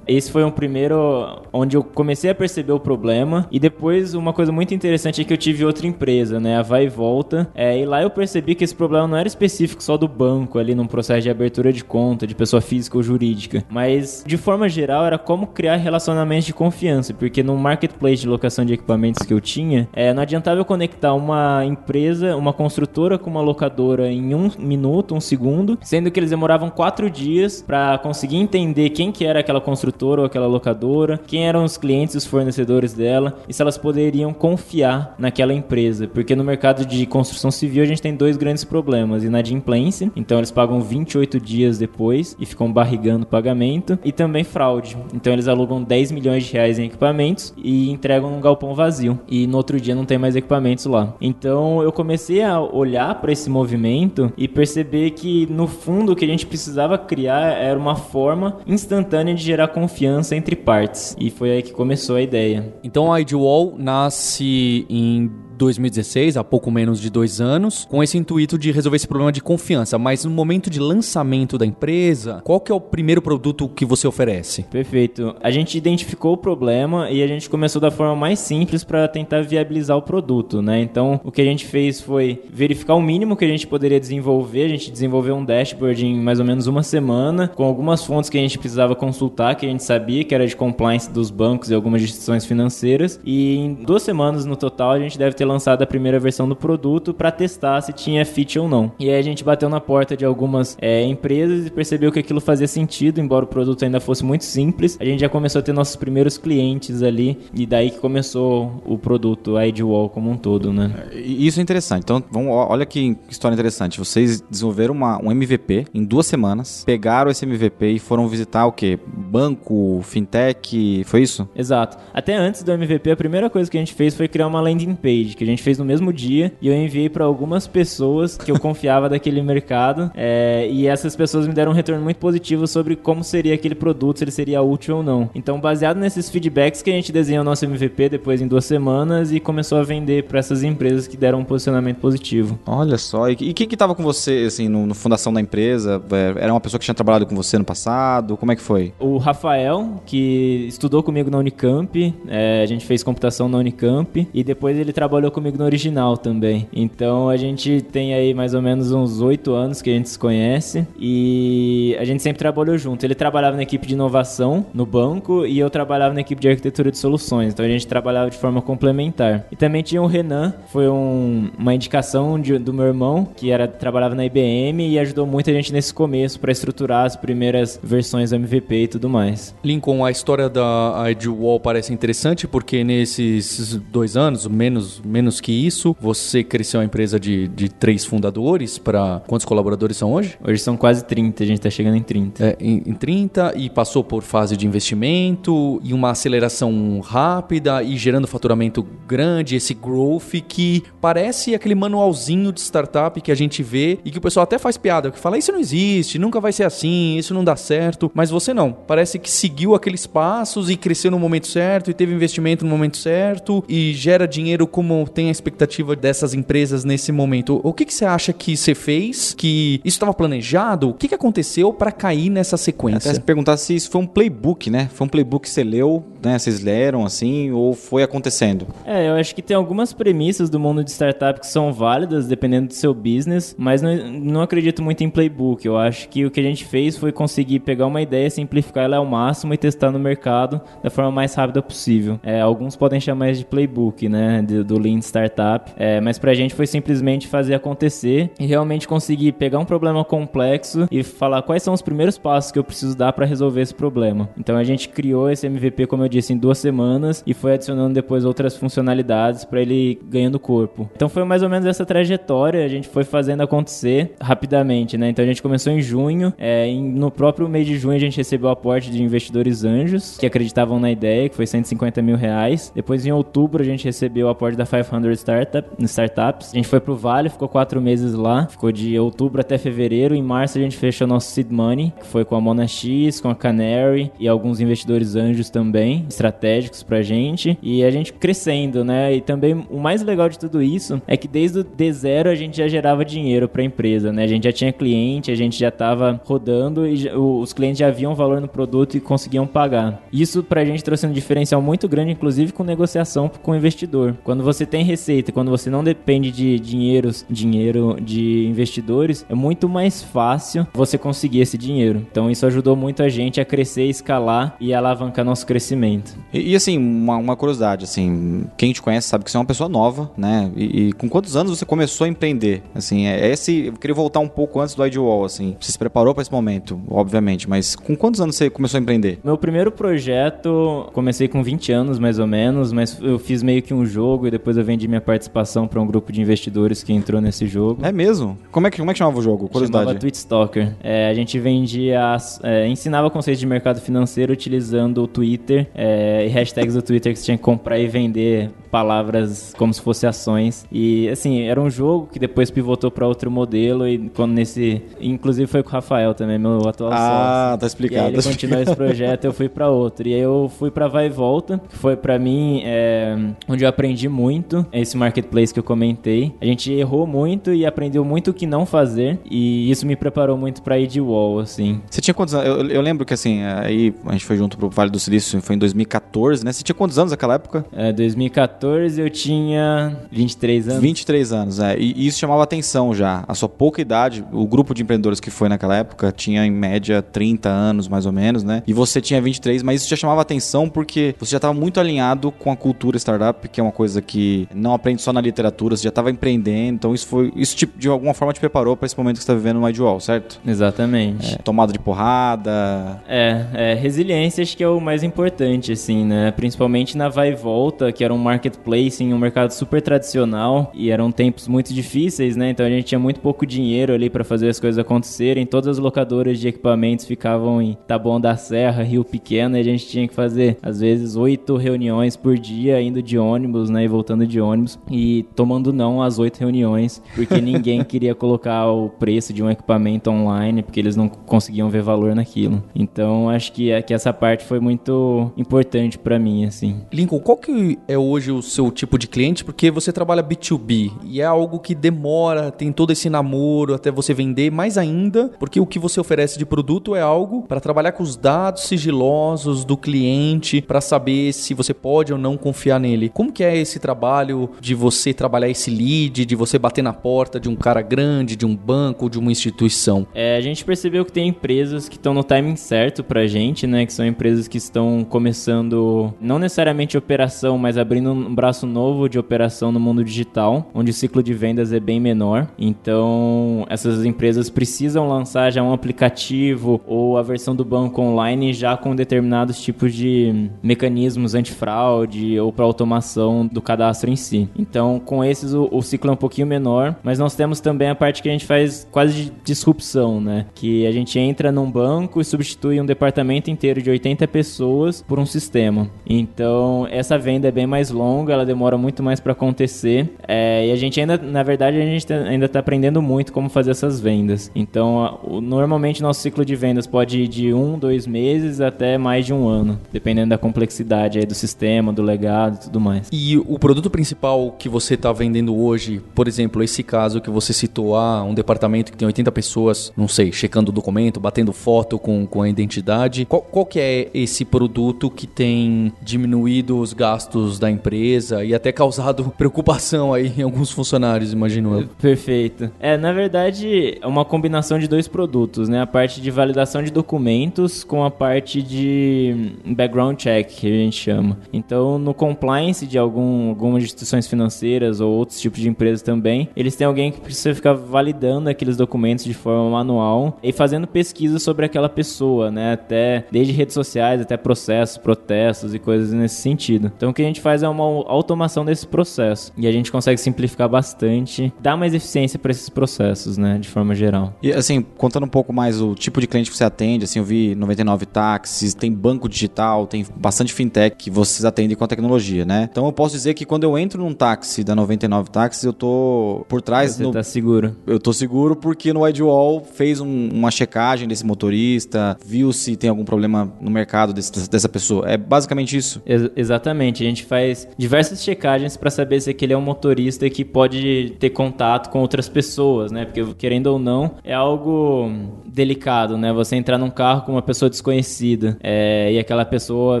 esse 0.06 0.30
foi 0.30 0.44
um 0.44 0.50
primeiro 0.50 1.42
onde 1.52 1.76
eu 1.76 1.82
comecei 1.82 2.30
a 2.30 2.34
perceber 2.34 2.72
o 2.72 2.80
problema. 2.80 3.46
E 3.50 3.58
depois, 3.58 4.14
uma 4.14 4.32
coisa 4.32 4.52
muito 4.52 4.74
interessante 4.74 5.20
é 5.20 5.24
que 5.24 5.32
eu 5.32 5.36
tive 5.36 5.64
outra 5.64 5.86
empresa, 5.86 6.40
né? 6.40 6.56
A 6.56 6.62
Vai 6.62 6.84
e 6.84 6.88
Volta. 6.88 7.50
É, 7.54 7.78
e 7.78 7.84
lá 7.84 8.02
eu 8.02 8.10
percebi 8.10 8.54
que 8.54 8.64
esse 8.64 8.74
problema 8.74 9.06
não 9.06 9.16
era 9.16 9.28
específico 9.28 9.82
só 9.82 9.96
do 9.96 10.08
banco, 10.08 10.58
ali 10.58 10.74
num 10.74 10.86
processo 10.86 11.22
de 11.22 11.30
abertura 11.30 11.72
de 11.72 11.84
conta, 11.84 12.26
de 12.26 12.34
pessoa 12.34 12.60
física 12.60 12.96
ou 12.96 13.02
jurídica. 13.02 13.64
Mas, 13.68 14.24
de 14.26 14.36
forma 14.36 14.68
geral, 14.68 15.04
era 15.04 15.18
como 15.18 15.48
criar 15.48 15.76
relacionamentos 15.76 16.46
de 16.46 16.54
confiança. 16.54 17.14
Porque 17.14 17.42
no 17.42 17.56
marketplace 17.56 18.22
de 18.22 18.28
locação 18.28 18.64
de 18.64 18.74
equipamentos 18.74 19.24
que 19.26 19.32
eu 19.32 19.40
tinha, 19.40 19.88
é, 19.92 20.12
não 20.12 20.22
adiantava 20.22 20.60
eu 20.60 20.64
conectar 20.64 21.14
uma 21.14 21.64
empresa, 21.64 22.36
uma 22.36 22.52
construtora 22.52 23.18
com 23.18 23.30
uma 23.30 23.40
locadora 23.40 24.10
em 24.10 24.34
um 24.34 24.50
minuto, 24.58 25.14
um 25.14 25.20
segundo, 25.20 25.78
sendo 25.82 26.10
que 26.10 26.18
eles 26.18 26.30
demoravam 26.30 26.70
quatro 26.70 27.10
dias 27.10 27.62
para 27.62 27.98
conseguir 27.98 28.36
entender 28.36 28.90
quem 28.90 29.12
que 29.12 29.24
era 29.24 29.40
aquela 29.44 29.60
construtora 29.60 30.22
ou 30.22 30.26
aquela 30.26 30.46
locadora, 30.46 31.20
quem 31.26 31.46
eram 31.46 31.64
os 31.64 31.76
clientes 31.76 32.16
os 32.16 32.26
fornecedores 32.26 32.92
dela 32.92 33.36
e 33.48 33.52
se 33.52 33.62
elas 33.62 33.78
poderiam 33.78 34.32
confiar 34.32 35.14
naquela 35.18 35.52
empresa. 35.54 36.08
Porque 36.08 36.34
no 36.34 36.42
mercado 36.42 36.84
de 36.84 37.06
construção 37.06 37.50
civil 37.50 37.82
a 37.82 37.86
gente 37.86 38.02
tem 38.02 38.14
dois 38.14 38.36
grandes 38.36 38.64
problemas: 38.64 39.24
inadimplência, 39.24 40.10
então 40.16 40.38
eles 40.38 40.50
pagam 40.50 40.80
28 40.80 41.38
dias 41.38 41.78
depois 41.78 42.36
e 42.40 42.46
ficam 42.46 42.72
barrigando 42.72 43.24
o 43.24 43.28
pagamento, 43.28 43.98
e 44.04 44.10
também 44.10 44.44
fraude. 44.44 44.96
Então 45.12 45.32
eles 45.32 45.48
alugam 45.48 45.82
10 45.82 46.12
milhões 46.12 46.44
de 46.44 46.52
reais 46.52 46.78
em 46.78 46.86
equipamentos 46.86 47.54
e 47.56 47.90
entregam 47.90 48.34
um 48.34 48.40
galpão 48.40 48.74
vazio. 48.74 49.18
E 49.28 49.46
no 49.46 49.56
outro 49.56 49.80
dia 49.80 49.94
não 49.94 50.04
tem 50.04 50.18
mais 50.18 50.36
equipamentos 50.36 50.86
lá. 50.86 51.14
Então 51.20 51.82
eu 51.82 51.92
comecei 51.92 52.42
a 52.42 52.60
olhar 52.60 53.14
para 53.20 53.32
esse 53.32 53.50
movimento 53.50 54.32
e 54.36 54.48
perceber 54.48 55.10
que 55.10 55.46
no 55.50 55.66
fundo 55.66 56.12
o 56.12 56.16
que 56.16 56.24
a 56.24 56.28
gente 56.28 56.46
precisava 56.46 56.96
criar 56.96 57.52
era 57.52 57.78
uma 57.78 57.96
forma 57.96 58.58
instantânea 58.66 59.33
de 59.34 59.42
gerar 59.44 59.68
confiança 59.68 60.34
entre 60.36 60.56
partes. 60.56 61.16
E 61.18 61.30
foi 61.30 61.50
aí 61.50 61.62
que 61.62 61.72
começou 61.72 62.16
a 62.16 62.22
ideia. 62.22 62.74
Então 62.82 63.12
a 63.12 63.20
IDWall 63.20 63.74
nasce 63.78 64.86
em 64.88 65.30
2016, 65.54 66.36
há 66.36 66.44
pouco 66.44 66.70
menos 66.70 67.00
de 67.00 67.10
dois 67.10 67.40
anos, 67.40 67.86
com 67.90 68.02
esse 68.02 68.18
intuito 68.18 68.58
de 68.58 68.70
resolver 68.70 68.96
esse 68.96 69.08
problema 69.08 69.32
de 69.32 69.40
confiança. 69.40 69.98
Mas 69.98 70.24
no 70.24 70.30
momento 70.30 70.68
de 70.68 70.80
lançamento 70.80 71.56
da 71.56 71.66
empresa, 71.66 72.40
qual 72.44 72.60
que 72.60 72.70
é 72.70 72.74
o 72.74 72.80
primeiro 72.80 73.22
produto 73.22 73.68
que 73.68 73.84
você 73.84 74.06
oferece? 74.06 74.64
Perfeito. 74.64 75.34
A 75.42 75.50
gente 75.50 75.76
identificou 75.76 76.34
o 76.34 76.36
problema 76.36 77.10
e 77.10 77.22
a 77.22 77.26
gente 77.26 77.48
começou 77.48 77.80
da 77.80 77.90
forma 77.90 78.16
mais 78.16 78.38
simples 78.38 78.84
para 78.84 79.06
tentar 79.08 79.42
viabilizar 79.42 79.96
o 79.96 80.02
produto, 80.02 80.60
né? 80.60 80.80
Então, 80.80 81.20
o 81.24 81.30
que 81.30 81.40
a 81.40 81.44
gente 81.44 81.64
fez 81.66 82.00
foi 82.00 82.42
verificar 82.52 82.94
o 82.94 83.00
mínimo 83.00 83.36
que 83.36 83.44
a 83.44 83.48
gente 83.48 83.66
poderia 83.66 84.00
desenvolver. 84.00 84.64
A 84.64 84.68
gente 84.68 84.90
desenvolveu 84.90 85.36
um 85.36 85.44
dashboard 85.44 86.06
em 86.06 86.20
mais 86.20 86.40
ou 86.40 86.46
menos 86.46 86.66
uma 86.66 86.82
semana, 86.82 87.48
com 87.48 87.64
algumas 87.64 88.04
fontes 88.04 88.28
que 88.30 88.38
a 88.38 88.40
gente 88.40 88.58
precisava 88.58 88.94
consultar, 88.94 89.54
que 89.54 89.66
a 89.66 89.68
gente 89.68 89.82
sabia 89.82 90.24
que 90.24 90.34
era 90.34 90.46
de 90.46 90.56
compliance 90.56 91.10
dos 91.10 91.30
bancos 91.30 91.70
e 91.70 91.74
algumas 91.74 92.02
instituições 92.02 92.44
financeiras. 92.44 93.20
E 93.24 93.56
em 93.56 93.74
duas 93.74 94.02
semanas 94.02 94.44
no 94.44 94.56
total, 94.56 94.92
a 94.92 94.98
gente 94.98 95.18
deve 95.18 95.34
ter 95.34 95.43
ter 95.44 95.46
lançado 95.46 95.82
a 95.82 95.86
primeira 95.86 96.18
versão 96.18 96.48
do 96.48 96.56
produto 96.56 97.12
para 97.12 97.30
testar 97.30 97.80
se 97.82 97.92
tinha 97.92 98.24
fit 98.24 98.58
ou 98.58 98.68
não. 98.68 98.90
E 98.98 99.10
aí 99.10 99.18
a 99.18 99.22
gente 99.22 99.44
bateu 99.44 99.68
na 99.68 99.80
porta 99.80 100.16
de 100.16 100.24
algumas 100.24 100.76
é, 100.80 101.04
empresas 101.04 101.66
e 101.66 101.70
percebeu 101.70 102.10
que 102.10 102.18
aquilo 102.18 102.40
fazia 102.40 102.66
sentido, 102.66 103.20
embora 103.20 103.44
o 103.44 103.48
produto 103.48 103.84
ainda 103.84 104.00
fosse 104.00 104.24
muito 104.24 104.44
simples. 104.44 104.96
A 105.00 105.04
gente 105.04 105.20
já 105.20 105.28
começou 105.28 105.58
a 105.60 105.62
ter 105.62 105.72
nossos 105.72 105.96
primeiros 105.96 106.38
clientes 106.38 107.02
ali 107.02 107.38
e 107.52 107.66
daí 107.66 107.90
que 107.90 107.98
começou 107.98 108.82
o 108.84 108.96
produto, 108.96 109.56
a 109.56 109.64
como 110.12 110.30
um 110.30 110.36
todo, 110.36 110.72
né? 110.72 111.08
Isso 111.12 111.58
é 111.58 111.62
interessante. 111.62 112.04
Então, 112.04 112.22
vamos, 112.30 112.50
olha 112.50 112.86
que 112.86 113.16
história 113.28 113.54
interessante. 113.54 113.98
Vocês 113.98 114.40
desenvolveram 114.40 114.94
uma, 114.94 115.20
um 115.20 115.32
MVP 115.32 115.86
em 115.92 116.04
duas 116.04 116.26
semanas, 116.26 116.84
pegaram 116.86 117.30
esse 117.30 117.44
MVP 117.44 117.86
e 117.86 117.98
foram 117.98 118.28
visitar 118.28 118.66
o 118.66 118.72
quê? 118.72 118.98
Banco, 119.06 120.00
fintech, 120.02 121.02
foi 121.04 121.22
isso? 121.22 121.48
Exato. 121.56 121.98
Até 122.12 122.36
antes 122.36 122.62
do 122.62 122.72
MVP, 122.72 123.10
a 123.10 123.16
primeira 123.16 123.50
coisa 123.50 123.70
que 123.70 123.76
a 123.76 123.80
gente 123.80 123.94
fez 123.94 124.14
foi 124.14 124.28
criar 124.28 124.46
uma 124.46 124.60
landing 124.60 124.94
page 124.94 125.33
que 125.36 125.44
a 125.44 125.46
gente 125.46 125.62
fez 125.62 125.78
no 125.78 125.84
mesmo 125.84 126.12
dia 126.12 126.52
e 126.60 126.68
eu 126.68 126.74
enviei 126.74 127.08
para 127.08 127.24
algumas 127.24 127.66
pessoas 127.66 128.36
que 128.36 128.50
eu 128.50 128.58
confiava 128.60 129.08
daquele 129.08 129.42
mercado 129.42 130.10
é, 130.14 130.68
e 130.70 130.86
essas 130.86 131.16
pessoas 131.16 131.46
me 131.46 131.52
deram 131.52 131.72
um 131.72 131.74
retorno 131.74 132.02
muito 132.02 132.18
positivo 132.18 132.66
sobre 132.66 132.96
como 132.96 133.22
seria 133.22 133.54
aquele 133.54 133.74
produto, 133.74 134.18
se 134.18 134.24
ele 134.24 134.30
seria 134.30 134.62
útil 134.62 134.98
ou 134.98 135.02
não. 135.02 135.30
Então, 135.34 135.60
baseado 135.60 135.98
nesses 135.98 136.28
feedbacks 136.30 136.82
que 136.82 136.90
a 136.90 136.94
gente 136.94 137.12
desenhou 137.12 137.42
o 137.42 137.44
nosso 137.44 137.64
MVP 137.64 138.08
depois 138.08 138.40
em 138.40 138.46
duas 138.46 138.64
semanas 138.64 139.32
e 139.32 139.40
começou 139.40 139.78
a 139.78 139.82
vender 139.82 140.24
para 140.24 140.38
essas 140.38 140.62
empresas 140.62 141.06
que 141.06 141.16
deram 141.16 141.40
um 141.40 141.44
posicionamento 141.44 141.98
positivo. 141.98 142.58
Olha 142.66 142.98
só, 142.98 143.28
e, 143.28 143.36
quem 143.36 143.68
que 143.68 143.74
estava 143.74 143.94
com 143.94 144.02
você 144.02 144.44
assim 144.46 144.68
no, 144.68 144.86
no, 144.86 144.94
fundação 144.94 145.32
da 145.32 145.40
empresa? 145.40 146.02
É, 146.10 146.44
era 146.44 146.52
uma 146.52 146.60
pessoa 146.60 146.78
que 146.78 146.84
tinha 146.84 146.94
trabalhado 146.94 147.26
com 147.26 147.34
você 147.34 147.58
no 147.58 147.64
passado? 147.64 148.36
Como 148.36 148.52
é 148.52 148.56
que 148.56 148.62
foi? 148.62 148.92
O 148.98 149.18
Rafael, 149.18 150.02
que 150.06 150.66
estudou 150.68 151.02
comigo 151.02 151.30
na 151.30 151.38
Unicamp, 151.38 152.14
é, 152.28 152.62
a 152.62 152.66
gente 152.66 152.84
fez 152.84 153.02
computação 153.02 153.48
na 153.48 153.58
Unicamp 153.58 154.28
e 154.32 154.44
depois 154.44 154.76
ele 154.78 154.92
trabalhou 154.92 155.23
trabalhou 155.24 155.30
comigo 155.30 155.58
no 155.58 155.64
original 155.64 156.16
também. 156.16 156.68
Então 156.72 157.28
a 157.28 157.36
gente 157.36 157.80
tem 157.80 158.14
aí 158.14 158.34
mais 158.34 158.54
ou 158.54 158.60
menos 158.60 158.92
uns 158.92 159.20
oito 159.20 159.52
anos 159.52 159.80
que 159.80 159.90
a 159.90 159.92
gente 159.92 160.08
se 160.08 160.18
conhece 160.18 160.86
e 160.98 161.96
a 161.98 162.04
gente 162.04 162.22
sempre 162.22 162.38
trabalhou 162.38 162.76
junto. 162.76 163.04
Ele 163.04 163.14
trabalhava 163.14 163.56
na 163.56 163.62
equipe 163.62 163.86
de 163.86 163.94
inovação 163.94 164.66
no 164.74 164.84
banco 164.84 165.46
e 165.46 165.58
eu 165.58 165.70
trabalhava 165.70 166.14
na 166.14 166.20
equipe 166.20 166.40
de 166.40 166.48
arquitetura 166.48 166.90
de 166.90 166.98
soluções. 166.98 167.52
Então 167.52 167.64
a 167.64 167.68
gente 167.68 167.86
trabalhava 167.86 168.30
de 168.30 168.36
forma 168.36 168.60
complementar. 168.60 169.46
E 169.50 169.56
também 169.56 169.82
tinha 169.82 170.02
o 170.02 170.06
Renan, 170.06 170.54
foi 170.68 170.88
um, 170.88 171.50
uma 171.58 171.74
indicação 171.74 172.40
de, 172.40 172.58
do 172.58 172.72
meu 172.72 172.86
irmão, 172.86 173.26
que 173.36 173.50
era 173.50 173.66
trabalhava 173.66 174.14
na 174.14 174.24
IBM 174.24 174.88
e 174.88 174.98
ajudou 174.98 175.26
muito 175.26 175.50
a 175.50 175.52
gente 175.52 175.72
nesse 175.72 175.92
começo 175.94 176.38
para 176.40 176.52
estruturar 176.52 177.06
as 177.06 177.16
primeiras 177.16 177.78
versões 177.82 178.30
do 178.30 178.36
MVP 178.36 178.74
e 178.74 178.88
tudo 178.88 179.08
mais. 179.08 179.54
Lincoln, 179.64 180.04
a 180.04 180.10
história 180.10 180.48
da 180.48 181.04
Wall 181.26 181.60
parece 181.60 181.92
interessante 181.92 182.46
porque 182.46 182.84
nesses 182.84 183.76
dois 183.90 184.16
anos, 184.16 184.46
menos, 184.46 185.00
menos 185.14 185.40
que 185.40 185.52
isso, 185.52 185.94
você 186.00 186.42
cresceu 186.42 186.80
a 186.80 186.84
empresa 186.84 187.20
de, 187.20 187.46
de 187.46 187.68
três 187.68 188.04
fundadores 188.04 188.78
para 188.78 189.22
quantos 189.28 189.44
colaboradores 189.44 189.96
são 189.96 190.12
hoje? 190.12 190.36
Hoje 190.44 190.60
são 190.60 190.76
quase 190.76 191.04
30, 191.04 191.44
a 191.44 191.46
gente 191.46 191.58
está 191.58 191.70
chegando 191.70 191.96
em 191.96 192.02
30. 192.02 192.44
É, 192.44 192.56
em, 192.58 192.82
em 192.84 192.94
30 192.94 193.54
e 193.56 193.70
passou 193.70 194.02
por 194.02 194.24
fase 194.24 194.56
de 194.56 194.66
investimento 194.66 195.80
e 195.84 195.94
uma 195.94 196.10
aceleração 196.10 196.98
rápida 196.98 197.80
e 197.80 197.96
gerando 197.96 198.26
faturamento 198.26 198.84
grande, 199.06 199.54
esse 199.54 199.72
growth 199.72 200.42
que 200.48 200.82
parece 201.00 201.54
aquele 201.54 201.76
manualzinho 201.76 202.52
de 202.52 202.60
startup 202.60 203.20
que 203.20 203.30
a 203.30 203.36
gente 203.36 203.62
vê 203.62 204.00
e 204.04 204.10
que 204.10 204.18
o 204.18 204.20
pessoal 204.20 204.42
até 204.42 204.58
faz 204.58 204.76
piada, 204.76 205.12
que 205.12 205.18
fala 205.18 205.38
isso 205.38 205.52
não 205.52 205.60
existe, 205.60 206.18
nunca 206.18 206.40
vai 206.40 206.52
ser 206.52 206.64
assim, 206.64 207.16
isso 207.16 207.32
não 207.32 207.44
dá 207.44 207.54
certo, 207.54 208.10
mas 208.14 208.30
você 208.30 208.52
não. 208.52 208.72
Parece 208.72 209.20
que 209.20 209.30
seguiu 209.30 209.76
aqueles 209.76 210.06
passos 210.06 210.68
e 210.68 210.76
cresceu 210.76 211.12
no 211.12 211.20
momento 211.20 211.46
certo 211.46 211.88
e 211.88 211.94
teve 211.94 212.12
investimento 212.12 212.64
no 212.64 212.70
momento 212.70 212.96
certo 212.96 213.64
e 213.68 213.92
gera 213.92 214.26
dinheiro 214.26 214.66
como 214.66 215.03
tem 215.08 215.28
a 215.28 215.30
expectativa 215.30 215.94
dessas 215.96 216.34
empresas 216.34 216.84
nesse 216.84 217.12
momento. 217.12 217.60
O 217.62 217.72
que, 217.72 217.84
que 217.84 217.94
você 217.94 218.04
acha 218.04 218.32
que 218.32 218.56
você 218.56 218.74
fez? 218.74 219.34
Que 219.34 219.80
isso 219.84 219.96
estava 219.96 220.14
planejado? 220.14 220.90
O 220.90 220.94
que, 220.94 221.08
que 221.08 221.14
aconteceu 221.14 221.72
para 221.72 221.92
cair 221.92 222.30
nessa 222.30 222.56
sequência? 222.56 223.10
Até 223.10 223.14
se 223.14 223.20
perguntar 223.20 223.56
se 223.56 223.74
isso 223.74 223.90
foi 223.90 224.00
um 224.00 224.06
playbook, 224.06 224.70
né? 224.70 224.88
Foi 224.92 225.06
um 225.06 225.08
playbook 225.08 225.44
que 225.44 225.50
você 225.50 225.64
leu, 225.64 226.04
né? 226.22 226.38
Vocês 226.38 226.60
leram 226.60 227.04
assim 227.04 227.50
ou 227.50 227.74
foi 227.74 228.02
acontecendo? 228.02 228.66
É, 228.84 229.08
eu 229.08 229.14
acho 229.14 229.34
que 229.34 229.42
tem 229.42 229.56
algumas 229.56 229.92
premissas 229.92 230.50
do 230.50 230.58
mundo 230.58 230.82
de 230.82 230.90
startup 230.90 231.40
que 231.40 231.46
são 231.46 231.72
válidas 231.72 232.26
dependendo 232.26 232.68
do 232.68 232.74
seu 232.74 232.94
business, 232.94 233.54
mas 233.58 233.82
não, 233.82 233.94
não 234.10 234.40
acredito 234.40 234.82
muito 234.82 235.02
em 235.02 235.10
playbook. 235.10 235.66
Eu 235.66 235.76
acho 235.76 236.08
que 236.08 236.24
o 236.24 236.30
que 236.30 236.40
a 236.40 236.42
gente 236.42 236.64
fez 236.64 236.96
foi 236.96 237.12
conseguir 237.12 237.60
pegar 237.60 237.86
uma 237.86 238.00
ideia, 238.02 238.28
simplificar 238.30 238.84
ela 238.84 238.96
ao 238.96 239.06
máximo 239.06 239.54
e 239.54 239.56
testar 239.56 239.90
no 239.90 239.98
mercado 239.98 240.60
da 240.82 240.90
forma 240.90 241.10
mais 241.10 241.34
rápida 241.34 241.62
possível. 241.62 242.18
É, 242.22 242.40
alguns 242.40 242.76
podem 242.76 243.00
chamar 243.00 243.30
isso 243.30 243.40
de 243.40 243.46
playbook, 243.46 244.08
né? 244.08 244.42
Do, 244.42 244.64
do 244.64 244.78
Lean 244.78 244.93
Startup. 245.02 245.72
É, 245.76 246.00
mas 246.00 246.18
pra 246.18 246.34
gente 246.34 246.54
foi 246.54 246.66
simplesmente 246.66 247.26
fazer 247.26 247.54
acontecer 247.54 248.30
e 248.38 248.46
realmente 248.46 248.86
conseguir 248.86 249.32
pegar 249.32 249.58
um 249.58 249.64
problema 249.64 250.04
complexo 250.04 250.86
e 250.90 251.02
falar 251.02 251.42
quais 251.42 251.62
são 251.62 251.74
os 251.74 251.82
primeiros 251.82 252.18
passos 252.18 252.52
que 252.52 252.58
eu 252.58 252.64
preciso 252.64 252.96
dar 252.96 253.12
para 253.12 253.26
resolver 253.26 253.60
esse 253.60 253.74
problema. 253.74 254.28
Então 254.38 254.56
a 254.56 254.64
gente 254.64 254.88
criou 254.88 255.30
esse 255.30 255.46
MVP, 255.46 255.86
como 255.86 256.02
eu 256.02 256.08
disse, 256.08 256.32
em 256.32 256.36
duas 256.36 256.58
semanas 256.58 257.22
e 257.26 257.34
foi 257.34 257.54
adicionando 257.54 257.94
depois 257.94 258.24
outras 258.24 258.56
funcionalidades 258.56 259.44
para 259.44 259.60
ele 259.60 259.98
ganhando 260.08 260.38
corpo. 260.38 260.88
Então 260.94 261.08
foi 261.08 261.24
mais 261.24 261.42
ou 261.42 261.48
menos 261.48 261.66
essa 261.66 261.84
trajetória, 261.84 262.64
a 262.64 262.68
gente 262.68 262.88
foi 262.88 263.04
fazendo 263.04 263.42
acontecer 263.42 264.12
rapidamente, 264.20 264.96
né? 264.96 265.08
Então 265.08 265.24
a 265.24 265.28
gente 265.28 265.42
começou 265.42 265.72
em 265.72 265.80
junho, 265.80 266.32
é, 266.38 266.66
em, 266.66 266.82
no 266.82 267.10
próprio 267.10 267.48
mês 267.48 267.66
de 267.66 267.76
junho 267.78 267.96
a 267.96 268.00
gente 268.00 268.16
recebeu 268.16 268.48
o 268.48 268.52
aporte 268.52 268.90
de 268.90 269.02
investidores 269.02 269.64
anjos 269.64 270.16
que 270.18 270.26
acreditavam 270.26 270.78
na 270.78 270.90
ideia, 270.90 271.28
que 271.28 271.36
foi 271.36 271.46
150 271.46 272.02
mil 272.02 272.16
reais. 272.16 272.72
Depois 272.74 273.06
em 273.06 273.12
outubro 273.12 273.62
a 273.62 273.66
gente 273.66 273.84
recebeu 273.84 274.26
o 274.26 274.30
aporte 274.30 274.56
da 274.56 274.66
500 274.84 275.18
Startup, 275.18 275.68
Startups. 275.80 276.50
A 276.52 276.56
gente 276.56 276.68
foi 276.68 276.80
pro 276.80 276.94
Vale, 276.94 277.28
ficou 277.28 277.48
quatro 277.48 277.80
meses 277.80 278.14
lá, 278.14 278.46
ficou 278.46 278.70
de 278.70 278.98
outubro 278.98 279.40
até 279.40 279.58
fevereiro. 279.58 280.14
Em 280.14 280.22
março 280.22 280.58
a 280.58 280.60
gente 280.60 280.76
fechou 280.76 281.06
nosso 281.06 281.30
seed 281.30 281.50
money, 281.50 281.92
que 281.98 282.06
foi 282.06 282.24
com 282.24 282.36
a 282.36 282.40
Mona 282.40 282.66
X, 282.66 283.20
com 283.20 283.28
a 283.28 283.34
Canary 283.34 284.10
e 284.18 284.28
alguns 284.28 284.60
investidores 284.60 285.16
anjos 285.16 285.50
também, 285.50 286.04
estratégicos 286.08 286.82
pra 286.82 287.02
gente. 287.02 287.58
E 287.62 287.84
a 287.84 287.90
gente 287.90 288.12
crescendo, 288.12 288.84
né? 288.84 289.14
E 289.14 289.20
também 289.20 289.66
o 289.70 289.78
mais 289.78 290.02
legal 290.02 290.28
de 290.28 290.38
tudo 290.38 290.62
isso 290.62 291.00
é 291.06 291.16
que 291.16 291.28
desde 291.28 291.60
o 291.60 291.64
D0 291.64 292.28
a 292.28 292.34
gente 292.34 292.56
já 292.56 292.68
gerava 292.68 293.04
dinheiro 293.04 293.48
pra 293.48 293.62
empresa, 293.62 294.12
né? 294.12 294.24
A 294.24 294.26
gente 294.26 294.44
já 294.44 294.52
tinha 294.52 294.72
cliente, 294.72 295.30
a 295.30 295.34
gente 295.34 295.58
já 295.58 295.70
tava 295.70 296.20
rodando 296.24 296.86
e 296.86 297.08
os 297.08 297.52
clientes 297.52 297.78
já 297.78 297.90
viam 297.90 298.14
valor 298.14 298.40
no 298.40 298.48
produto 298.48 298.96
e 298.96 299.00
conseguiam 299.00 299.46
pagar. 299.46 300.02
Isso 300.12 300.42
pra 300.42 300.64
gente 300.64 300.82
trouxe 300.82 301.06
um 301.06 301.12
diferencial 301.12 301.60
muito 301.60 301.88
grande, 301.88 302.12
inclusive 302.12 302.52
com 302.52 302.64
negociação 302.64 303.30
com 303.42 303.52
o 303.52 303.56
investidor. 303.56 304.16
Quando 304.24 304.42
você 304.42 304.66
tem 304.74 304.82
receita, 304.82 305.30
quando 305.30 305.52
você 305.52 305.70
não 305.70 305.84
depende 305.84 306.32
de 306.32 306.58
dinheiros, 306.58 307.24
dinheiro 307.30 307.96
de 308.02 308.44
investidores, 308.48 309.24
é 309.28 309.34
muito 309.34 309.68
mais 309.68 310.02
fácil 310.02 310.66
você 310.74 310.98
conseguir 310.98 311.42
esse 311.42 311.56
dinheiro. 311.56 312.04
Então 312.10 312.28
isso 312.28 312.44
ajudou 312.44 312.74
muito 312.74 313.00
a 313.00 313.08
gente 313.08 313.40
a 313.40 313.44
crescer, 313.44 313.84
escalar 313.84 314.56
e 314.58 314.74
alavancar 314.74 315.24
nosso 315.24 315.46
crescimento. 315.46 316.18
E, 316.32 316.50
e 316.50 316.56
assim, 316.56 316.76
uma, 316.76 317.16
uma, 317.16 317.36
curiosidade, 317.36 317.84
assim, 317.84 318.46
quem 318.56 318.72
te 318.72 318.82
conhece 318.82 319.06
sabe 319.06 319.22
que 319.22 319.30
você 319.30 319.36
é 319.36 319.40
uma 319.40 319.46
pessoa 319.46 319.68
nova, 319.68 320.10
né? 320.16 320.50
E, 320.56 320.88
e 320.88 320.92
com 320.92 321.08
quantos 321.08 321.36
anos 321.36 321.56
você 321.56 321.64
começou 321.64 322.04
a 322.04 322.08
empreender? 322.08 322.60
Assim, 322.74 323.06
é, 323.06 323.28
é 323.28 323.30
esse, 323.30 323.66
eu 323.66 323.74
queria 323.74 323.94
voltar 323.94 324.18
um 324.18 324.28
pouco 324.28 324.58
antes 324.58 324.74
do 324.74 324.84
IdeWall, 324.84 325.24
assim. 325.24 325.54
Você 325.60 325.70
se 325.70 325.78
preparou 325.78 326.12
para 326.14 326.22
esse 326.22 326.32
momento, 326.32 326.80
obviamente, 326.90 327.48
mas 327.48 327.76
com 327.76 327.94
quantos 327.94 328.20
anos 328.20 328.34
você 328.34 328.50
começou 328.50 328.78
a 328.78 328.80
empreender? 328.80 329.20
Meu 329.22 329.38
primeiro 329.38 329.70
projeto, 329.70 330.90
comecei 330.92 331.28
com 331.28 331.44
20 331.44 331.70
anos 331.70 332.00
mais 332.00 332.18
ou 332.18 332.26
menos, 332.26 332.72
mas 332.72 332.98
eu 333.00 333.20
fiz 333.20 333.40
meio 333.40 333.62
que 333.62 333.72
um 333.72 333.86
jogo 333.86 334.26
e 334.26 334.32
depois 334.32 334.53
eu 334.56 334.64
vendi 334.64 334.86
minha 334.88 335.00
participação 335.00 335.66
para 335.66 335.80
um 335.80 335.86
grupo 335.86 336.12
de 336.12 336.20
investidores 336.20 336.82
que 336.82 336.92
entrou 336.92 337.20
nesse 337.20 337.46
jogo. 337.46 337.84
É 337.84 337.92
mesmo? 337.92 338.38
Como 338.50 338.66
é 338.66 338.70
que, 338.70 338.78
como 338.78 338.90
é 338.90 338.94
que 338.94 338.98
chamava 338.98 339.18
o 339.18 339.22
jogo? 339.22 339.48
Curiosidade. 339.48 339.84
Chamava 339.84 339.98
Tweetstalker. 339.98 340.72
É, 340.82 341.08
a 341.08 341.14
gente 341.14 341.38
vendia, 341.38 342.16
é, 342.42 342.68
ensinava 342.68 343.10
conceitos 343.10 343.40
de 343.40 343.46
mercado 343.46 343.80
financeiro 343.80 344.32
utilizando 344.32 345.02
o 345.02 345.06
Twitter 345.06 345.68
é, 345.74 346.26
e 346.26 346.28
hashtags 346.28 346.74
do 346.74 346.82
Twitter 346.82 347.12
que 347.12 347.18
você 347.18 347.24
tinha 347.24 347.36
que 347.36 347.42
comprar 347.42 347.78
e 347.78 347.86
vender 347.86 348.50
palavras 348.74 349.54
como 349.56 349.72
se 349.72 349.80
fossem 349.80 350.08
ações. 350.08 350.66
E 350.72 351.08
assim, 351.08 351.42
era 351.42 351.60
um 351.60 351.70
jogo 351.70 352.08
que 352.12 352.18
depois 352.18 352.50
pivotou 352.50 352.90
para 352.90 353.06
outro 353.06 353.30
modelo 353.30 353.86
e 353.86 354.10
quando 354.16 354.32
nesse, 354.32 354.82
inclusive 355.00 355.46
foi 355.46 355.62
com 355.62 355.68
o 355.68 355.72
Rafael 355.72 356.12
também, 356.12 356.40
meu 356.40 356.68
atual 356.68 356.90
ah, 356.92 356.96
sócio. 356.96 357.12
Ah, 357.12 357.56
tá 357.60 357.66
explicado. 357.68 358.08
E 358.08 358.14
ele 358.14 358.20
tá 358.20 358.28
continuou 358.28 358.60
esse 358.60 358.74
projeto, 358.74 359.24
eu 359.26 359.32
fui 359.32 359.48
para 359.48 359.70
outro. 359.70 360.08
E 360.08 360.14
aí 360.14 360.20
eu 360.20 360.50
fui 360.58 360.72
para 360.72 360.88
Vai 360.88 361.06
e 361.06 361.08
Volta, 361.08 361.60
que 361.68 361.76
foi 361.76 361.96
para 361.96 362.18
mim 362.18 362.62
é, 362.64 363.16
onde 363.48 363.62
eu 363.62 363.68
aprendi 363.68 364.08
muito, 364.08 364.66
esse 364.72 364.96
marketplace 364.96 365.54
que 365.54 365.60
eu 365.60 365.64
comentei. 365.64 366.34
A 366.40 366.44
gente 366.44 366.72
errou 366.72 367.06
muito 367.06 367.52
e 367.54 367.64
aprendeu 367.64 368.04
muito 368.04 368.32
o 368.32 368.34
que 368.34 368.44
não 368.44 368.66
fazer 368.66 369.20
e 369.24 369.70
isso 369.70 369.86
me 369.86 369.94
preparou 369.94 370.36
muito 370.36 370.62
para 370.62 370.76
ir 370.80 370.88
de 370.88 371.00
wall, 371.00 371.38
assim. 371.38 371.80
Você 371.88 372.00
tinha 372.00 372.12
quantos 372.12 372.34
anos? 372.34 372.48
Eu, 372.48 372.68
eu, 372.68 372.82
lembro 372.82 373.06
que 373.06 373.14
assim, 373.14 373.44
aí 373.44 373.94
a 374.04 374.12
gente 374.14 374.24
foi 374.24 374.36
junto 374.36 374.58
pro 374.58 374.68
Vale 374.68 374.90
do 374.90 374.98
Silício, 374.98 375.40
foi 375.40 375.54
em 375.54 375.60
2014, 375.60 376.44
né? 376.44 376.52
Você 376.52 376.64
tinha 376.64 376.74
quantos 376.74 376.98
anos 376.98 377.12
naquela 377.12 377.34
época? 377.34 377.64
É, 377.72 377.92
2014 377.92 378.63
14 378.64 379.00
eu 379.00 379.10
tinha 379.10 379.94
23 380.10 380.68
anos. 380.68 380.80
23 380.80 381.32
anos, 381.32 381.58
é. 381.60 381.76
E 381.78 382.06
isso 382.06 382.18
chamava 382.18 382.42
atenção 382.42 382.94
já. 382.94 383.22
A 383.28 383.34
sua 383.34 383.48
pouca 383.48 383.82
idade, 383.82 384.24
o 384.32 384.46
grupo 384.46 384.72
de 384.72 384.82
empreendedores 384.82 385.20
que 385.20 385.30
foi 385.30 385.50
naquela 385.50 385.76
época 385.76 386.10
tinha 386.10 386.46
em 386.46 386.50
média 386.50 387.02
30 387.02 387.48
anos, 387.48 387.88
mais 387.88 388.06
ou 388.06 388.12
menos, 388.12 388.42
né? 388.42 388.62
E 388.66 388.72
você 388.72 389.02
tinha 389.02 389.20
23, 389.20 389.62
mas 389.62 389.82
isso 389.82 389.90
já 389.90 389.96
chamava 389.96 390.22
atenção 390.22 390.68
porque 390.68 391.14
você 391.18 391.32
já 391.32 391.36
estava 391.36 391.52
muito 391.52 391.78
alinhado 391.78 392.32
com 392.32 392.50
a 392.50 392.56
cultura 392.56 392.96
startup, 392.96 393.46
que 393.48 393.60
é 393.60 393.62
uma 393.62 393.72
coisa 393.72 394.00
que 394.00 394.48
não 394.54 394.72
aprende 394.72 395.02
só 395.02 395.12
na 395.12 395.20
literatura, 395.20 395.76
você 395.76 395.82
já 395.82 395.90
estava 395.90 396.10
empreendendo. 396.10 396.74
Então 396.74 396.94
isso 396.94 397.06
foi. 397.06 397.32
Isso 397.36 397.54
te, 397.54 397.66
de 397.76 397.88
alguma 397.88 398.14
forma 398.14 398.32
te 398.32 398.40
preparou 398.40 398.76
para 398.76 398.86
esse 398.86 398.96
momento 398.96 399.16
que 399.16 399.22
você 399.22 399.30
está 399.30 399.34
vivendo 399.34 399.60
no 399.60 399.68
Idwall, 399.68 400.00
certo? 400.00 400.40
Exatamente. 400.46 401.34
É, 401.34 401.36
tomada 401.36 401.70
de 401.70 401.78
porrada. 401.78 403.02
É, 403.06 403.44
é, 403.52 403.74
resiliência 403.74 404.42
acho 404.42 404.56
que 404.56 404.64
é 404.64 404.68
o 404.68 404.80
mais 404.80 405.02
importante, 405.02 405.72
assim, 405.72 406.04
né? 406.04 406.30
Principalmente 406.30 406.96
na 406.96 407.10
vai 407.10 407.32
e 407.32 407.34
volta, 407.34 407.92
que 407.92 408.02
era 408.02 408.12
um 408.12 408.18
market 408.18 408.53
marketplace 408.54 409.02
em 409.02 409.12
um 409.12 409.18
mercado 409.18 409.50
super 409.50 409.82
tradicional 409.82 410.70
e 410.74 410.90
eram 410.90 411.10
tempos 411.10 411.48
muito 411.48 411.72
difíceis, 411.74 412.36
né? 412.36 412.50
Então 412.50 412.64
a 412.64 412.68
gente 412.68 412.84
tinha 412.84 412.98
muito 412.98 413.20
pouco 413.20 413.44
dinheiro 413.44 413.92
ali 413.92 414.08
para 414.08 414.24
fazer 414.24 414.48
as 414.48 414.60
coisas 414.60 414.78
acontecerem. 414.78 415.46
Todas 415.46 415.68
as 415.68 415.78
locadoras 415.78 416.38
de 416.38 416.48
equipamentos 416.48 417.04
ficavam 417.04 417.60
em 417.60 417.76
Taboão 417.86 418.20
da 418.20 418.36
Serra, 418.36 418.82
Rio 418.82 419.04
Pequeno, 419.04 419.56
e 419.56 419.60
a 419.60 419.62
gente 419.62 419.86
tinha 419.86 420.06
que 420.06 420.14
fazer 420.14 420.56
às 420.62 420.80
vezes 420.80 421.16
oito 421.16 421.56
reuniões 421.56 422.16
por 422.16 422.38
dia 422.38 422.80
indo 422.80 423.02
de 423.02 423.18
ônibus, 423.18 423.70
né? 423.70 423.84
E 423.84 423.88
voltando 423.88 424.26
de 424.26 424.40
ônibus 424.40 424.78
e 424.90 425.24
tomando 425.34 425.72
não 425.72 426.02
as 426.02 426.18
oito 426.18 426.38
reuniões, 426.38 427.02
porque 427.14 427.40
ninguém 427.42 427.82
queria 427.82 428.14
colocar 428.14 428.66
o 428.68 428.88
preço 428.88 429.32
de 429.32 429.42
um 429.42 429.50
equipamento 429.50 430.10
online, 430.10 430.62
porque 430.62 430.80
eles 430.80 430.96
não 430.96 431.08
conseguiam 431.08 431.68
ver 431.68 431.82
valor 431.82 432.14
naquilo. 432.14 432.62
Então 432.74 433.28
acho 433.28 433.52
que, 433.52 433.82
que 433.82 433.94
essa 433.94 434.12
parte 434.12 434.44
foi 434.44 434.60
muito 434.60 435.32
importante 435.36 435.98
para 435.98 436.18
mim, 436.18 436.44
assim. 436.44 436.82
Lincoln, 436.92 437.18
qual 437.20 437.36
que 437.36 437.78
é 437.88 437.96
hoje 437.96 438.30
o 438.30 438.42
seu 438.44 438.70
tipo 438.70 438.98
de 438.98 439.06
cliente, 439.06 439.44
porque 439.44 439.70
você 439.70 439.92
trabalha 439.92 440.22
B2B 440.22 440.92
e 441.04 441.20
é 441.20 441.24
algo 441.24 441.58
que 441.58 441.74
demora, 441.74 442.50
tem 442.50 442.72
todo 442.72 442.92
esse 442.92 443.10
namoro 443.10 443.74
até 443.74 443.90
você 443.90 444.14
vender, 444.14 444.50
mais 444.50 444.78
ainda, 444.78 445.30
porque 445.38 445.60
o 445.60 445.66
que 445.66 445.78
você 445.78 446.00
oferece 446.00 446.38
de 446.38 446.46
produto 446.46 446.94
é 446.94 447.00
algo 447.00 447.42
para 447.42 447.60
trabalhar 447.60 447.92
com 447.92 448.02
os 448.02 448.16
dados 448.16 448.64
sigilosos 448.64 449.64
do 449.64 449.76
cliente, 449.76 450.60
para 450.60 450.80
saber 450.80 451.32
se 451.32 451.54
você 451.54 451.74
pode 451.74 452.12
ou 452.12 452.18
não 452.18 452.36
confiar 452.36 452.78
nele. 452.78 453.08
Como 453.08 453.32
que 453.32 453.42
é 453.42 453.56
esse 453.56 453.78
trabalho 453.78 454.50
de 454.60 454.74
você 454.74 455.12
trabalhar 455.12 455.48
esse 455.48 455.70
lead, 455.70 456.24
de 456.24 456.36
você 456.36 456.58
bater 456.58 456.82
na 456.82 456.92
porta 456.92 457.40
de 457.40 457.48
um 457.48 457.56
cara 457.56 457.82
grande, 457.82 458.36
de 458.36 458.46
um 458.46 458.54
banco, 458.54 459.08
de 459.08 459.18
uma 459.18 459.32
instituição? 459.32 460.06
É, 460.14 460.36
a 460.36 460.40
gente 460.40 460.64
percebeu 460.64 461.04
que 461.04 461.12
tem 461.12 461.28
empresas 461.28 461.88
que 461.88 461.96
estão 461.96 462.14
no 462.14 462.24
timing 462.24 462.56
certo 462.56 463.02
pra 463.02 463.26
gente, 463.26 463.66
né? 463.66 463.86
Que 463.86 463.92
são 463.92 464.06
empresas 464.06 464.48
que 464.48 464.58
estão 464.58 465.04
começando, 465.04 466.12
não 466.20 466.38
necessariamente 466.38 466.96
operação, 466.96 467.58
mas 467.58 467.76
abrindo 467.76 468.14
um 468.26 468.34
braço 468.34 468.66
novo 468.66 469.08
de 469.08 469.18
operação 469.18 469.70
no 469.70 469.80
mundo 469.80 470.04
digital, 470.04 470.70
onde 470.74 470.90
o 470.90 470.94
ciclo 470.94 471.22
de 471.22 471.34
vendas 471.34 471.72
é 471.72 471.80
bem 471.80 472.00
menor. 472.00 472.48
Então, 472.58 473.66
essas 473.68 474.04
empresas 474.04 474.50
precisam 474.50 475.08
lançar 475.08 475.50
já 475.52 475.62
um 475.62 475.72
aplicativo 475.72 476.80
ou 476.86 477.16
a 477.18 477.22
versão 477.22 477.54
do 477.54 477.64
banco 477.64 478.00
online 478.00 478.52
já 478.52 478.76
com 478.76 478.94
determinados 478.94 479.60
tipos 479.60 479.94
de 479.94 480.50
mecanismos 480.62 481.34
antifraude 481.34 482.38
ou 482.38 482.52
para 482.52 482.64
automação 482.64 483.46
do 483.46 483.60
cadastro 483.60 484.10
em 484.10 484.16
si. 484.16 484.48
Então, 484.56 485.00
com 485.00 485.24
esses 485.24 485.52
o, 485.52 485.68
o, 485.70 485.82
ciclo 485.82 486.10
é 486.10 486.12
um 486.12 486.16
pouquinho 486.16 486.46
menor, 486.46 486.96
mas 487.02 487.18
nós 487.18 487.34
temos 487.34 487.60
também 487.60 487.88
a 487.88 487.94
parte 487.94 488.22
que 488.22 488.28
a 488.28 488.32
gente 488.32 488.46
faz 488.46 488.86
quase 488.90 489.14
de 489.14 489.32
disrupção, 489.44 490.20
né? 490.20 490.46
Que 490.54 490.86
a 490.86 490.92
gente 490.92 491.18
entra 491.18 491.52
num 491.52 491.70
banco 491.70 492.20
e 492.20 492.24
substitui 492.24 492.80
um 492.80 492.86
departamento 492.86 493.50
inteiro 493.50 493.82
de 493.82 493.90
80 493.90 494.26
pessoas 494.28 495.02
por 495.02 495.18
um 495.18 495.26
sistema. 495.26 495.88
Então, 496.06 496.86
essa 496.90 497.18
venda 497.18 497.48
é 497.48 497.52
bem 497.52 497.66
mais 497.66 497.90
longa, 497.90 498.13
ela 498.30 498.44
demora 498.44 498.76
muito 498.76 499.02
mais 499.02 499.20
para 499.20 499.32
acontecer. 499.32 500.12
É, 500.26 500.66
e 500.66 500.72
a 500.72 500.76
gente 500.76 501.00
ainda, 501.00 501.16
na 501.18 501.42
verdade, 501.42 501.78
a 501.78 501.84
gente 501.84 502.06
tá, 502.06 502.14
ainda 502.14 502.46
está 502.46 502.60
aprendendo 502.60 503.00
muito 503.02 503.32
como 503.32 503.48
fazer 503.48 503.70
essas 503.70 504.00
vendas. 504.00 504.50
Então, 504.54 505.20
normalmente 505.42 506.02
nosso 506.02 506.20
ciclo 506.20 506.44
de 506.44 506.54
vendas 506.54 506.86
pode 506.86 507.22
ir 507.22 507.28
de 507.28 507.52
um, 507.52 507.78
dois 507.78 508.06
meses 508.06 508.60
até 508.60 508.96
mais 508.98 509.26
de 509.26 509.32
um 509.32 509.48
ano, 509.48 509.80
dependendo 509.92 510.30
da 510.30 510.38
complexidade 510.38 511.18
aí 511.18 511.26
do 511.26 511.34
sistema, 511.34 511.92
do 511.92 512.02
legado 512.02 512.56
e 512.56 512.60
tudo 512.64 512.80
mais. 512.80 513.08
E 513.12 513.36
o 513.36 513.58
produto 513.58 513.90
principal 513.90 514.52
que 514.52 514.68
você 514.68 514.94
está 514.94 515.12
vendendo 515.12 515.56
hoje, 515.56 516.00
por 516.14 516.28
exemplo, 516.28 516.62
esse 516.62 516.82
caso 516.82 517.20
que 517.20 517.30
você 517.30 517.52
citou, 517.52 517.96
ah, 517.96 518.22
um 518.22 518.34
departamento 518.34 518.92
que 518.92 518.98
tem 518.98 519.06
80 519.06 519.32
pessoas, 519.32 519.92
não 519.96 520.08
sei, 520.08 520.32
checando 520.32 520.70
o 520.70 520.74
documento, 520.74 521.20
batendo 521.20 521.52
foto 521.52 521.98
com, 521.98 522.26
com 522.26 522.42
a 522.42 522.48
identidade. 522.48 523.24
Qual, 523.24 523.42
qual 523.42 523.66
que 523.66 523.80
é 523.80 524.10
esse 524.14 524.44
produto 524.44 525.10
que 525.10 525.26
tem 525.26 525.92
diminuído 526.02 526.78
os 526.78 526.92
gastos 526.92 527.58
da 527.58 527.70
empresa 527.70 528.03
e 528.44 528.54
até 528.54 528.72
causado 528.72 529.32
preocupação 529.36 530.12
aí 530.12 530.32
em 530.36 530.42
alguns 530.42 530.70
funcionários, 530.70 531.32
imagino 531.32 531.80
eu? 531.80 531.88
Perfeito. 532.00 532.70
É, 532.78 532.96
na 532.96 533.12
verdade, 533.12 533.98
é 534.00 534.06
uma 534.06 534.24
combinação 534.24 534.78
de 534.78 534.88
dois 534.88 535.08
produtos, 535.08 535.68
né? 535.68 535.80
A 535.80 535.86
parte 535.86 536.20
de 536.20 536.30
validação 536.30 536.82
de 536.82 536.90
documentos 536.90 537.84
com 537.84 538.04
a 538.04 538.10
parte 538.10 538.62
de 538.62 539.52
background 539.64 540.18
check, 540.18 540.48
que 540.48 540.66
a 540.66 540.84
gente 540.84 540.96
chama. 540.96 541.38
Então, 541.52 541.98
no 541.98 542.12
compliance 542.12 542.86
de 542.86 542.98
algum, 542.98 543.50
algumas 543.50 543.82
instituições 543.82 544.26
financeiras 544.26 545.00
ou 545.00 545.12
outros 545.12 545.40
tipos 545.40 545.60
de 545.60 545.68
empresas 545.68 546.02
também, 546.02 546.48
eles 546.56 546.76
têm 546.76 546.86
alguém 546.86 547.12
que 547.12 547.20
precisa 547.20 547.54
ficar 547.54 547.72
validando 547.72 548.48
aqueles 548.48 548.76
documentos 548.76 549.24
de 549.24 549.34
forma 549.34 549.70
manual 549.70 550.38
e 550.42 550.52
fazendo 550.52 550.86
pesquisa 550.86 551.38
sobre 551.38 551.66
aquela 551.66 551.88
pessoa, 551.88 552.50
né? 552.50 552.72
Até 552.72 553.24
desde 553.30 553.52
redes 553.52 553.74
sociais 553.74 554.20
até 554.20 554.36
processos, 554.36 554.98
protestos 554.98 555.74
e 555.74 555.78
coisas 555.78 556.12
nesse 556.12 556.36
sentido. 556.36 556.92
Então, 556.96 557.10
o 557.10 557.14
que 557.14 557.22
a 557.22 557.26
gente 557.26 557.40
faz 557.40 557.62
é 557.62 557.68
uma 557.68 557.84
automação 558.02 558.64
desse 558.64 558.86
processo 558.86 559.52
e 559.56 559.66
a 559.66 559.72
gente 559.72 559.90
consegue 559.90 560.20
simplificar 560.20 560.68
bastante, 560.68 561.52
dar 561.60 561.76
mais 561.76 561.94
eficiência 561.94 562.38
para 562.38 562.50
esses 562.50 562.68
processos, 562.68 563.36
né? 563.38 563.58
De 563.58 563.68
forma 563.68 563.94
geral. 563.94 564.34
E 564.42 564.52
assim, 564.52 564.82
contando 564.82 565.24
um 565.24 565.28
pouco 565.28 565.52
mais 565.52 565.80
o 565.80 565.94
tipo 565.94 566.20
de 566.20 566.26
cliente 566.26 566.50
que 566.50 566.56
você 566.56 566.64
atende, 566.64 567.04
assim, 567.04 567.18
eu 567.18 567.24
vi 567.24 567.54
99 567.54 568.06
táxis, 568.06 568.74
tem 568.74 568.92
banco 568.92 569.28
digital, 569.28 569.86
tem 569.86 570.04
bastante 570.16 570.52
fintech 570.52 570.96
que 570.96 571.10
vocês 571.10 571.44
atendem 571.44 571.76
com 571.76 571.84
a 571.84 571.88
tecnologia, 571.88 572.44
né? 572.44 572.68
Então 572.70 572.86
eu 572.86 572.92
posso 572.92 573.14
dizer 573.14 573.34
que 573.34 573.44
quando 573.44 573.64
eu 573.64 573.78
entro 573.78 574.02
num 574.02 574.12
táxi 574.12 574.64
da 574.64 574.74
99 574.74 575.30
táxis, 575.30 575.64
eu 575.64 575.72
tô 575.72 576.44
por 576.48 576.62
trás. 576.62 576.92
Você 576.92 577.02
no... 577.02 577.12
tá 577.12 577.22
seguro. 577.22 577.76
Eu 577.86 577.98
tô 577.98 578.12
seguro 578.12 578.56
porque 578.56 578.92
no 578.92 579.02
Widewall 579.02 579.64
fez 579.64 580.00
um, 580.00 580.28
uma 580.32 580.50
checagem 580.50 581.08
desse 581.08 581.24
motorista, 581.24 582.16
viu 582.24 582.52
se 582.52 582.76
tem 582.76 582.90
algum 582.90 583.04
problema 583.04 583.52
no 583.60 583.70
mercado 583.70 584.12
desse, 584.12 584.48
dessa 584.48 584.68
pessoa. 584.68 585.08
É 585.08 585.16
basicamente 585.16 585.76
isso. 585.76 586.02
Ex 586.06 586.30
exatamente. 586.36 587.02
A 587.02 587.06
gente 587.06 587.24
faz 587.24 587.68
diversas 587.84 588.24
checagens 588.24 588.78
para 588.78 588.88
saber 588.88 589.20
se 589.20 589.28
aquele 589.28 589.52
é 589.52 589.56
um 589.56 589.60
motorista 589.60 590.28
que 590.30 590.42
pode 590.42 591.16
ter 591.18 591.28
contato 591.28 591.90
com 591.90 592.00
outras 592.00 592.30
pessoas, 592.30 592.90
né? 592.90 593.04
Porque 593.04 593.22
querendo 593.34 593.66
ou 593.66 593.78
não, 593.78 594.12
é 594.24 594.32
algo 594.32 595.10
delicado, 595.44 596.16
né? 596.16 596.32
Você 596.32 596.56
entrar 596.56 596.78
num 596.78 596.88
carro 596.88 597.22
com 597.26 597.32
uma 597.32 597.42
pessoa 597.42 597.68
desconhecida 597.68 598.56
é, 598.62 599.12
e 599.12 599.18
aquela 599.18 599.44
pessoa 599.44 600.00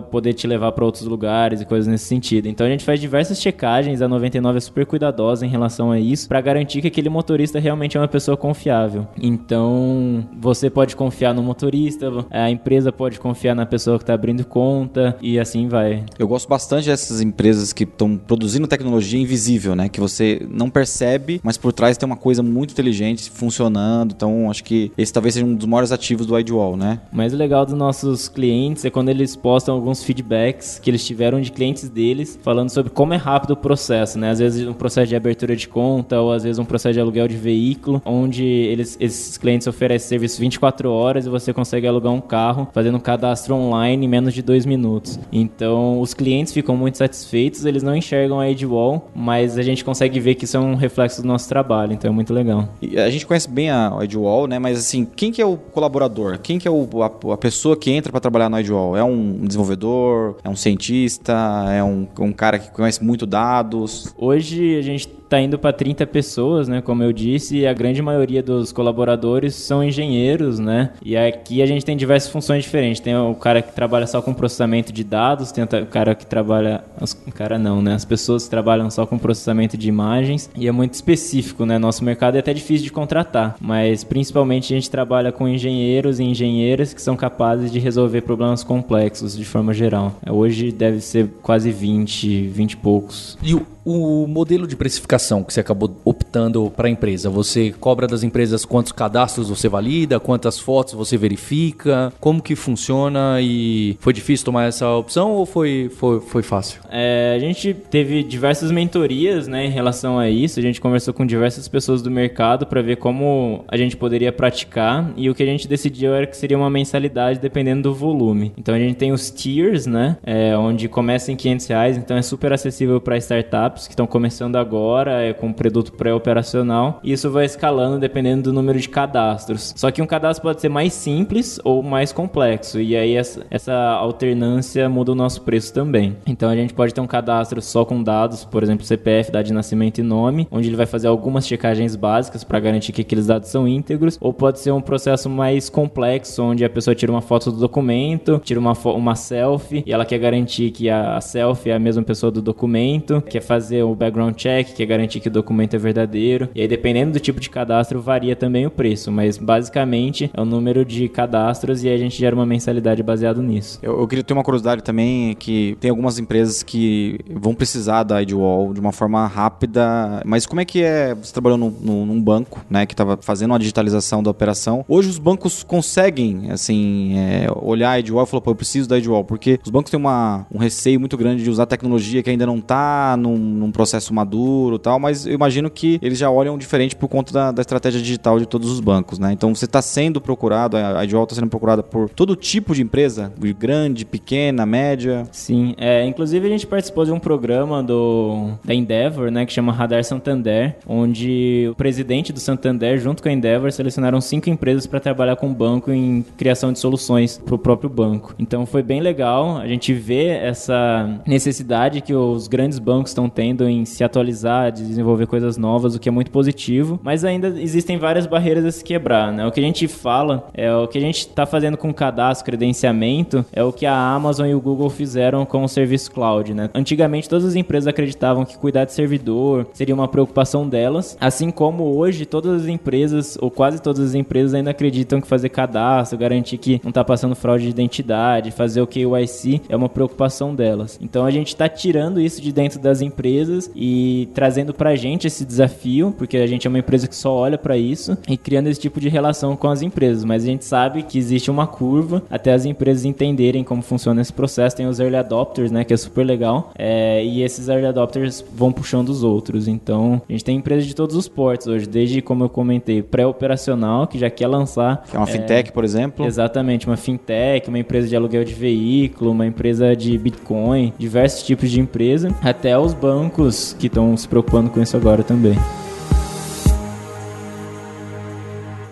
poder 0.00 0.32
te 0.32 0.46
levar 0.46 0.72
para 0.72 0.82
outros 0.82 1.04
lugares 1.04 1.60
e 1.60 1.66
coisas 1.66 1.86
nesse 1.86 2.06
sentido. 2.06 2.48
Então 2.48 2.66
a 2.66 2.70
gente 2.70 2.84
faz 2.84 2.98
diversas 2.98 3.38
checagens, 3.38 4.00
a 4.00 4.08
99 4.08 4.56
é 4.56 4.60
super 4.60 4.86
cuidadosa 4.86 5.44
em 5.44 5.50
relação 5.50 5.92
a 5.92 6.00
isso, 6.00 6.26
para 6.26 6.40
garantir 6.40 6.80
que 6.80 6.88
aquele 6.88 7.10
motorista 7.10 7.58
realmente 7.58 7.98
é 7.98 8.00
uma 8.00 8.08
pessoa 8.08 8.34
confiável. 8.34 9.06
Então 9.20 10.26
você 10.40 10.70
pode 10.70 10.96
confiar 10.96 11.34
no 11.34 11.42
motorista, 11.42 12.10
a 12.30 12.50
empresa 12.50 12.90
pode 12.90 13.20
confiar 13.20 13.54
na 13.54 13.66
pessoa 13.66 13.98
que 13.98 14.04
está 14.04 14.14
abrindo 14.14 14.42
conta 14.46 15.18
e 15.20 15.38
assim 15.38 15.68
vai. 15.68 16.02
Eu 16.18 16.26
gosto 16.26 16.48
bastante 16.48 16.88
dessas 16.88 17.20
empresas 17.20 17.73
que 17.74 17.84
estão 17.84 18.16
produzindo 18.16 18.66
tecnologia 18.66 19.20
invisível, 19.20 19.74
né? 19.74 19.88
Que 19.88 20.00
você 20.00 20.46
não 20.50 20.70
percebe, 20.70 21.40
mas 21.42 21.56
por 21.56 21.72
trás 21.72 21.96
tem 21.96 22.06
uma 22.06 22.16
coisa 22.16 22.42
muito 22.42 22.72
inteligente 22.72 23.30
funcionando. 23.30 24.12
Então 24.14 24.50
acho 24.50 24.64
que 24.64 24.92
esse 24.96 25.12
talvez 25.12 25.34
seja 25.34 25.46
um 25.46 25.54
dos 25.54 25.66
maiores 25.66 25.92
ativos 25.92 26.26
do 26.26 26.38
IdeWall, 26.38 26.76
né? 26.76 27.00
O 27.12 27.16
mais 27.16 27.32
legal 27.32 27.64
dos 27.64 27.74
nossos 27.74 28.28
clientes 28.28 28.84
é 28.84 28.90
quando 28.90 29.08
eles 29.08 29.36
postam 29.36 29.74
alguns 29.74 30.02
feedbacks 30.02 30.78
que 30.78 30.90
eles 30.90 31.04
tiveram 31.04 31.40
de 31.40 31.50
clientes 31.50 31.88
deles, 31.88 32.38
falando 32.42 32.70
sobre 32.70 32.90
como 32.90 33.14
é 33.14 33.16
rápido 33.16 33.52
o 33.52 33.56
processo, 33.56 34.18
né? 34.18 34.30
Às 34.30 34.38
vezes 34.38 34.66
um 34.66 34.72
processo 34.72 35.08
de 35.08 35.16
abertura 35.16 35.56
de 35.56 35.68
conta 35.68 36.20
ou 36.20 36.32
às 36.32 36.44
vezes 36.44 36.58
um 36.58 36.64
processo 36.64 36.94
de 36.94 37.00
aluguel 37.00 37.28
de 37.28 37.36
veículo, 37.36 38.00
onde 38.04 38.44
eles, 38.44 38.96
esses 39.00 39.36
clientes 39.36 39.66
oferecem 39.66 40.08
serviço 40.08 40.40
24 40.40 40.90
horas 40.90 41.26
e 41.26 41.28
você 41.28 41.52
consegue 41.52 41.86
alugar 41.86 42.12
um 42.12 42.20
carro 42.20 42.68
fazendo 42.72 42.96
um 42.96 43.00
cadastro 43.00 43.54
online 43.54 44.06
em 44.06 44.08
menos 44.08 44.34
de 44.34 44.42
dois 44.42 44.66
minutos. 44.66 45.18
Então, 45.32 46.00
os 46.00 46.14
clientes 46.14 46.52
ficam 46.52 46.76
muito 46.76 46.98
satisfeitos, 46.98 47.63
eles 47.64 47.82
não 47.82 47.96
enxergam 47.96 48.40
a 48.40 48.50
Edwall, 48.50 49.10
mas 49.14 49.58
a 49.58 49.62
gente 49.62 49.84
consegue 49.84 50.20
ver 50.20 50.34
que 50.34 50.44
isso 50.44 50.56
é 50.56 50.60
um 50.60 50.74
reflexo 50.74 51.22
do 51.22 51.28
nosso 51.28 51.48
trabalho, 51.48 51.92
então 51.92 52.10
é 52.10 52.14
muito 52.14 52.32
legal. 52.32 52.68
E 52.80 52.98
a 52.98 53.10
gente 53.10 53.26
conhece 53.26 53.48
bem 53.48 53.70
a 53.70 53.96
Edwall, 54.02 54.46
né? 54.46 54.58
Mas 54.58 54.78
assim, 54.78 55.04
quem 55.04 55.32
que 55.32 55.40
é 55.40 55.46
o 55.46 55.56
colaborador? 55.56 56.38
Quem 56.38 56.58
que 56.58 56.66
é 56.68 56.70
o, 56.70 56.88
a, 57.02 57.32
a 57.32 57.36
pessoa 57.36 57.76
que 57.76 57.90
entra 57.90 58.10
para 58.10 58.20
trabalhar 58.20 58.48
no 58.48 58.58
IDWall? 58.58 58.96
É 58.96 59.04
um 59.04 59.44
desenvolvedor? 59.44 60.36
É 60.42 60.48
um 60.48 60.56
cientista? 60.56 61.32
É 61.70 61.82
um, 61.82 62.06
um 62.18 62.32
cara 62.32 62.58
que 62.58 62.70
conhece 62.70 63.02
muito 63.02 63.26
dados? 63.26 64.14
Hoje 64.16 64.78
a 64.78 64.82
gente 64.82 65.08
está 65.34 65.40
indo 65.40 65.58
para 65.58 65.72
30 65.72 66.06
pessoas, 66.06 66.68
né? 66.68 66.80
Como 66.80 67.02
eu 67.02 67.12
disse, 67.12 67.58
e 67.58 67.66
a 67.66 67.72
grande 67.72 68.00
maioria 68.00 68.42
dos 68.42 68.70
colaboradores 68.70 69.54
são 69.56 69.82
engenheiros, 69.82 70.58
né? 70.60 70.90
E 71.04 71.16
aqui 71.16 71.60
a 71.60 71.66
gente 71.66 71.84
tem 71.84 71.96
diversas 71.96 72.30
funções 72.30 72.62
diferentes. 72.62 73.00
Tem 73.00 73.16
o 73.16 73.34
cara 73.34 73.60
que 73.60 73.72
trabalha 73.72 74.06
só 74.06 74.22
com 74.22 74.32
processamento 74.32 74.92
de 74.92 75.02
dados, 75.02 75.50
tem 75.50 75.64
o 75.64 75.86
cara 75.86 76.14
que 76.14 76.24
trabalha. 76.24 76.84
O 77.26 77.32
cara 77.32 77.58
não, 77.58 77.82
né? 77.82 77.94
As 77.94 78.04
pessoas 78.04 78.44
que 78.44 78.50
trabalham 78.50 78.88
só 78.90 79.04
com 79.06 79.18
processamento 79.18 79.76
de 79.76 79.88
imagens. 79.88 80.48
E 80.56 80.68
é 80.68 80.72
muito 80.72 80.94
específico, 80.94 81.66
né? 81.66 81.78
Nosso 81.78 82.04
mercado 82.04 82.36
é 82.36 82.38
até 82.38 82.54
difícil 82.54 82.84
de 82.84 82.92
contratar, 82.92 83.56
mas 83.60 84.04
principalmente 84.04 84.72
a 84.72 84.76
gente 84.76 84.90
trabalha 84.90 85.32
com 85.32 85.48
engenheiros 85.48 86.20
e 86.20 86.24
engenheiras 86.24 86.94
que 86.94 87.02
são 87.02 87.16
capazes 87.16 87.72
de 87.72 87.78
resolver 87.80 88.20
problemas 88.20 88.62
complexos 88.62 89.36
de 89.36 89.44
forma 89.44 89.74
geral. 89.74 90.14
Hoje 90.28 90.70
deve 90.70 91.00
ser 91.00 91.28
quase 91.42 91.72
20, 91.72 92.46
20 92.48 92.72
e 92.72 92.76
poucos. 92.76 93.38
E 93.42 93.54
o 93.54 93.66
o 93.84 94.26
modelo 94.26 94.66
de 94.66 94.76
precificação 94.76 95.23
que 95.44 95.52
você 95.52 95.60
acabou 95.60 95.96
optando 96.04 96.70
para 96.74 96.88
a 96.88 96.90
empresa, 96.90 97.30
você 97.30 97.72
cobra 97.78 98.06
das 98.06 98.22
empresas 98.22 98.64
quantos 98.64 98.92
cadastros 98.92 99.48
você 99.48 99.68
valida, 99.68 100.20
quantas 100.20 100.58
fotos 100.58 100.94
você 100.94 101.16
verifica, 101.16 102.12
como 102.20 102.42
que 102.42 102.54
funciona 102.54 103.38
e 103.40 103.96
foi 104.00 104.12
difícil 104.12 104.44
tomar 104.44 104.64
essa 104.64 104.88
opção 104.90 105.32
ou 105.32 105.46
foi, 105.46 105.90
foi, 105.96 106.20
foi 106.20 106.42
fácil? 106.42 106.80
É, 106.90 107.34
a 107.36 107.38
gente 107.38 107.74
teve 107.74 108.22
diversas 108.22 108.70
mentorias 108.70 109.48
né, 109.48 109.66
em 109.66 109.70
relação 109.70 110.18
a 110.18 110.28
isso, 110.28 110.58
a 110.58 110.62
gente 110.62 110.80
conversou 110.80 111.14
com 111.14 111.24
diversas 111.24 111.68
pessoas 111.68 112.02
do 112.02 112.10
mercado 112.10 112.66
para 112.66 112.82
ver 112.82 112.96
como 112.96 113.64
a 113.68 113.76
gente 113.76 113.96
poderia 113.96 114.32
praticar. 114.32 115.12
E 115.16 115.30
o 115.30 115.34
que 115.34 115.42
a 115.42 115.46
gente 115.46 115.66
decidiu 115.66 116.14
era 116.14 116.26
que 116.26 116.36
seria 116.36 116.56
uma 116.56 116.70
mensalidade 116.70 117.38
dependendo 117.38 117.82
do 117.82 117.94
volume. 117.94 118.52
Então 118.56 118.74
a 118.74 118.78
gente 118.78 118.96
tem 118.96 119.12
os 119.12 119.30
tiers, 119.30 119.86
né, 119.86 120.16
é, 120.24 120.56
onde 120.56 120.88
começa 120.88 121.32
em 121.32 121.36
500 121.36 121.66
reais, 121.66 121.96
então 121.96 122.16
é 122.16 122.22
super 122.22 122.52
acessível 122.52 123.00
para 123.00 123.16
startups 123.16 123.44
startups 123.44 123.86
que 123.86 123.92
estão 123.92 124.06
começando 124.06 124.56
agora 124.56 125.03
agora 125.04 125.22
é 125.22 125.32
com 125.34 125.52
produto 125.52 125.92
pré-operacional 125.92 127.00
e 127.04 127.12
isso 127.12 127.30
vai 127.30 127.44
escalando 127.44 127.98
dependendo 127.98 128.44
do 128.44 128.52
número 128.52 128.78
de 128.80 128.88
cadastros. 128.88 129.74
Só 129.76 129.90
que 129.90 130.00
um 130.00 130.06
cadastro 130.06 130.42
pode 130.42 130.60
ser 130.60 130.70
mais 130.70 130.94
simples 130.94 131.60
ou 131.62 131.82
mais 131.82 132.10
complexo 132.10 132.80
e 132.80 132.96
aí 132.96 133.14
essa, 133.14 133.44
essa 133.50 133.74
alternância 133.74 134.88
muda 134.88 135.12
o 135.12 135.14
nosso 135.14 135.42
preço 135.42 135.74
também. 135.74 136.16
Então 136.26 136.48
a 136.48 136.56
gente 136.56 136.72
pode 136.72 136.94
ter 136.94 137.00
um 137.02 137.06
cadastro 137.06 137.60
só 137.60 137.84
com 137.84 138.02
dados, 138.02 138.44
por 138.44 138.62
exemplo, 138.62 138.84
CPF, 138.84 139.30
data 139.30 139.44
de 139.44 139.52
nascimento 139.52 139.98
e 139.98 140.02
nome, 140.02 140.48
onde 140.50 140.68
ele 140.68 140.76
vai 140.76 140.86
fazer 140.86 141.08
algumas 141.08 141.46
checagens 141.46 141.94
básicas 141.96 142.42
para 142.42 142.58
garantir 142.58 142.92
que 142.92 143.02
aqueles 143.02 143.26
dados 143.26 143.50
são 143.50 143.68
íntegros, 143.68 144.16
ou 144.20 144.32
pode 144.32 144.60
ser 144.60 144.70
um 144.70 144.80
processo 144.80 145.28
mais 145.28 145.68
complexo, 145.68 146.42
onde 146.42 146.64
a 146.64 146.70
pessoa 146.70 146.94
tira 146.94 147.12
uma 147.12 147.20
foto 147.20 147.52
do 147.52 147.58
documento, 147.58 148.40
tira 148.42 148.58
uma, 148.58 148.72
uma 148.72 149.14
selfie 149.14 149.82
e 149.84 149.92
ela 149.92 150.06
quer 150.06 150.18
garantir 150.18 150.70
que 150.70 150.88
a, 150.88 151.16
a 151.16 151.20
selfie 151.20 151.70
é 151.70 151.74
a 151.74 151.78
mesma 151.78 152.02
pessoa 152.02 152.32
do 152.32 152.40
documento, 152.40 153.22
quer 153.28 153.42
fazer 153.42 153.82
o 153.82 153.94
background 153.94 154.34
check, 154.36 154.74
quer 154.74 154.86
garantir 154.96 155.20
que 155.20 155.28
o 155.28 155.30
documento 155.30 155.74
é 155.74 155.78
verdadeiro. 155.78 156.48
E 156.54 156.60
aí, 156.60 156.68
dependendo 156.68 157.12
do 157.12 157.20
tipo 157.20 157.40
de 157.40 157.50
cadastro, 157.50 158.00
varia 158.00 158.36
também 158.36 158.66
o 158.66 158.70
preço, 158.70 159.10
mas 159.10 159.36
basicamente 159.36 160.30
é 160.32 160.40
o 160.40 160.44
número 160.44 160.84
de 160.84 161.08
cadastros 161.08 161.82
e 161.82 161.88
a 161.88 161.96
gente 161.96 162.16
gera 162.16 162.34
uma 162.34 162.46
mensalidade 162.46 163.02
baseado 163.02 163.42
nisso. 163.42 163.78
Eu, 163.82 164.00
eu 164.00 164.08
queria 164.08 164.24
ter 164.24 164.32
uma 164.32 164.42
curiosidade 164.42 164.82
também 164.82 165.34
que 165.34 165.76
tem 165.80 165.90
algumas 165.90 166.18
empresas 166.18 166.62
que 166.62 167.18
vão 167.30 167.54
precisar 167.54 168.02
da 168.04 168.22
IDWall 168.22 168.72
de 168.72 168.80
uma 168.80 168.92
forma 168.92 169.26
rápida, 169.26 170.22
mas 170.24 170.46
como 170.46 170.60
é 170.60 170.64
que 170.64 170.82
é? 170.82 171.14
Você 171.14 171.32
trabalhou 171.32 171.58
num, 171.58 172.06
num 172.06 172.20
banco, 172.20 172.64
né, 172.68 172.86
que 172.86 172.94
estava 172.94 173.18
fazendo 173.20 173.54
a 173.54 173.58
digitalização 173.58 174.22
da 174.22 174.30
operação. 174.30 174.84
Hoje 174.88 175.08
os 175.08 175.18
bancos 175.18 175.62
conseguem, 175.62 176.50
assim, 176.50 177.18
é, 177.18 177.46
olhar 177.62 177.90
a 177.90 177.98
IDWall 177.98 178.24
e 178.24 178.26
falar, 178.26 178.40
pô, 178.40 178.50
eu 178.50 178.54
preciso 178.54 178.88
da 178.88 178.98
IDWall, 178.98 179.24
porque 179.24 179.58
os 179.64 179.70
bancos 179.70 179.90
têm 179.90 179.98
uma, 179.98 180.46
um 180.52 180.58
receio 180.58 181.00
muito 181.00 181.16
grande 181.16 181.42
de 181.42 181.50
usar 181.50 181.66
tecnologia 181.66 182.22
que 182.22 182.30
ainda 182.30 182.46
não 182.46 182.58
está 182.58 183.16
num, 183.16 183.36
num, 183.36 183.72
processo 183.72 184.14
maduro 184.14 184.78
tal, 184.84 185.00
mas 185.00 185.26
eu 185.26 185.32
imagino 185.32 185.70
que 185.70 185.98
eles 186.02 186.18
já 186.18 186.30
olham 186.30 186.58
diferente 186.58 186.94
por 186.94 187.08
conta 187.08 187.32
da, 187.32 187.50
da 187.50 187.62
estratégia 187.62 188.00
digital 188.00 188.38
de 188.38 188.44
todos 188.44 188.70
os 188.70 188.80
bancos, 188.80 189.18
né? 189.18 189.32
Então 189.32 189.54
você 189.54 189.64
está 189.64 189.80
sendo 189.80 190.20
procurado, 190.20 190.76
a 190.76 191.02
IDWall 191.02 191.24
está 191.24 191.34
sendo 191.34 191.48
procurada 191.48 191.82
por 191.82 192.10
todo 192.10 192.36
tipo 192.36 192.74
de 192.74 192.82
empresa, 192.82 193.32
grande, 193.58 194.04
pequena, 194.04 194.66
média. 194.66 195.26
Sim, 195.32 195.74
é, 195.78 196.04
inclusive 196.04 196.46
a 196.46 196.50
gente 196.50 196.66
participou 196.66 197.06
de 197.06 197.12
um 197.12 197.18
programa 197.18 197.82
do, 197.82 198.50
da 198.62 198.74
Endeavor, 198.74 199.30
né, 199.30 199.46
que 199.46 199.52
chama 199.52 199.72
Radar 199.72 200.04
Santander, 200.04 200.76
onde 200.86 201.68
o 201.70 201.74
presidente 201.74 202.32
do 202.32 202.40
Santander, 202.40 202.98
junto 202.98 203.22
com 203.22 203.28
a 203.28 203.32
Endeavor, 203.32 203.72
selecionaram 203.72 204.20
cinco 204.20 204.50
empresas 204.50 204.86
para 204.86 205.00
trabalhar 205.00 205.36
com 205.36 205.50
o 205.50 205.54
banco 205.54 205.90
em 205.90 206.24
criação 206.36 206.72
de 206.72 206.78
soluções 206.78 207.38
para 207.38 207.54
o 207.54 207.58
próprio 207.58 207.88
banco. 207.88 208.34
Então 208.38 208.66
foi 208.66 208.82
bem 208.82 209.00
legal 209.00 209.56
a 209.56 209.66
gente 209.66 209.94
ver 209.94 210.42
essa 210.42 211.20
necessidade 211.26 212.02
que 212.02 212.14
os 212.14 212.48
grandes 212.48 212.78
bancos 212.78 213.12
estão 213.12 213.30
tendo 213.30 213.66
em 213.66 213.84
se 213.84 214.04
atualizar, 214.04 214.73
de 214.74 214.86
desenvolver 214.86 215.26
coisas 215.26 215.56
novas, 215.56 215.94
o 215.94 215.98
que 215.98 216.08
é 216.08 216.12
muito 216.12 216.30
positivo, 216.30 216.98
mas 217.02 217.24
ainda 217.24 217.48
existem 217.48 217.98
várias 217.98 218.26
barreiras 218.26 218.64
a 218.64 218.72
se 218.72 218.84
quebrar, 218.84 219.32
né? 219.32 219.46
O 219.46 219.52
que 219.52 219.60
a 219.60 219.62
gente 219.62 219.86
fala 219.88 220.48
é 220.54 220.74
o 220.74 220.88
que 220.88 220.98
a 220.98 221.00
gente 221.00 221.18
está 221.18 221.46
fazendo 221.46 221.76
com 221.76 221.92
cadastro, 221.92 222.44
credenciamento, 222.44 223.44
é 223.52 223.62
o 223.62 223.72
que 223.72 223.86
a 223.86 223.96
Amazon 223.96 224.46
e 224.46 224.54
o 224.54 224.60
Google 224.60 224.90
fizeram 224.90 225.44
com 225.46 225.62
o 225.62 225.68
serviço 225.68 226.10
cloud, 226.10 226.52
né? 226.52 226.70
Antigamente 226.74 227.28
todas 227.28 227.44
as 227.44 227.54
empresas 227.54 227.86
acreditavam 227.86 228.44
que 228.44 228.58
cuidar 228.58 228.84
de 228.84 228.92
servidor 228.92 229.66
seria 229.72 229.94
uma 229.94 230.08
preocupação 230.08 230.68
delas, 230.68 231.16
assim 231.20 231.50
como 231.50 231.96
hoje 231.96 232.26
todas 232.26 232.62
as 232.62 232.68
empresas, 232.68 233.38
ou 233.40 233.50
quase 233.50 233.80
todas 233.80 234.00
as 234.00 234.14
empresas 234.14 234.54
ainda 234.54 234.70
acreditam 234.70 235.20
que 235.20 235.26
fazer 235.26 235.48
cadastro, 235.48 236.18
garantir 236.18 236.58
que 236.58 236.80
não 236.82 236.90
está 236.90 237.04
passando 237.04 237.34
fraude 237.34 237.64
de 237.64 237.70
identidade, 237.70 238.50
fazer 238.50 238.80
o 238.80 238.86
KYC 238.86 239.62
é 239.68 239.76
uma 239.76 239.88
preocupação 239.88 240.54
delas. 240.54 240.98
Então 241.00 241.24
a 241.24 241.30
gente 241.30 241.48
está 241.48 241.68
tirando 241.68 242.20
isso 242.20 242.40
de 242.40 242.52
dentro 242.52 242.80
das 242.80 243.00
empresas 243.00 243.70
e 243.74 244.28
trazendo 244.34 244.63
para 244.72 244.90
a 244.90 244.96
gente 244.96 245.26
esse 245.26 245.44
desafio, 245.44 246.14
porque 246.16 246.36
a 246.36 246.46
gente 246.46 246.66
é 246.66 246.70
uma 246.70 246.78
empresa 246.78 247.06
que 247.06 247.16
só 247.16 247.34
olha 247.34 247.58
para 247.58 247.76
isso 247.76 248.16
e 248.28 248.36
criando 248.36 248.68
esse 248.68 248.80
tipo 248.80 249.00
de 249.00 249.08
relação 249.08 249.56
com 249.56 249.68
as 249.68 249.82
empresas. 249.82 250.24
Mas 250.24 250.44
a 250.44 250.46
gente 250.46 250.64
sabe 250.64 251.02
que 251.02 251.18
existe 251.18 251.50
uma 251.50 251.66
curva 251.66 252.22
até 252.30 252.52
as 252.52 252.64
empresas 252.64 253.04
entenderem 253.04 253.64
como 253.64 253.82
funciona 253.82 254.20
esse 254.20 254.32
processo. 254.32 254.76
Tem 254.76 254.86
os 254.86 255.00
early 255.00 255.16
adopters, 255.16 255.70
né, 255.70 255.84
que 255.84 255.92
é 255.92 255.96
super 255.96 256.24
legal, 256.24 256.72
é, 256.78 257.24
e 257.24 257.42
esses 257.42 257.68
early 257.68 257.86
adopters 257.86 258.44
vão 258.54 258.72
puxando 258.72 259.08
os 259.08 259.22
outros. 259.22 259.68
Então 259.68 260.22
a 260.28 260.32
gente 260.32 260.44
tem 260.44 260.56
empresas 260.56 260.86
de 260.86 260.94
todos 260.94 261.16
os 261.16 261.28
portos 261.28 261.66
hoje, 261.66 261.86
desde 261.86 262.22
como 262.22 262.44
eu 262.44 262.48
comentei, 262.48 263.02
pré-operacional, 263.02 264.06
que 264.06 264.18
já 264.18 264.30
quer 264.30 264.46
lançar. 264.46 265.04
Que 265.10 265.16
é 265.16 265.18
uma 265.18 265.26
fintech, 265.26 265.72
por 265.72 265.84
exemplo. 265.84 266.24
Exatamente, 266.24 266.86
uma 266.86 266.96
fintech, 266.96 267.68
uma 267.68 267.78
empresa 267.78 268.08
de 268.08 268.16
aluguel 268.16 268.44
de 268.44 268.54
veículo, 268.54 269.30
uma 269.30 269.46
empresa 269.46 269.94
de 269.96 270.16
Bitcoin, 270.16 270.92
diversos 270.98 271.42
tipos 271.42 271.70
de 271.70 271.80
empresa, 271.80 272.34
até 272.42 272.78
os 272.78 272.94
bancos 272.94 273.74
que 273.78 273.86
estão 273.86 274.16
se 274.16 274.28
preocupando 274.28 274.53
com 274.62 274.80
isso 274.80 274.96
agora 274.96 275.22
também. 275.24 275.58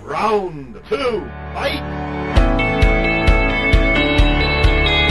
Round 0.07 0.75
two, 0.88 1.23
fight! 1.54 2.22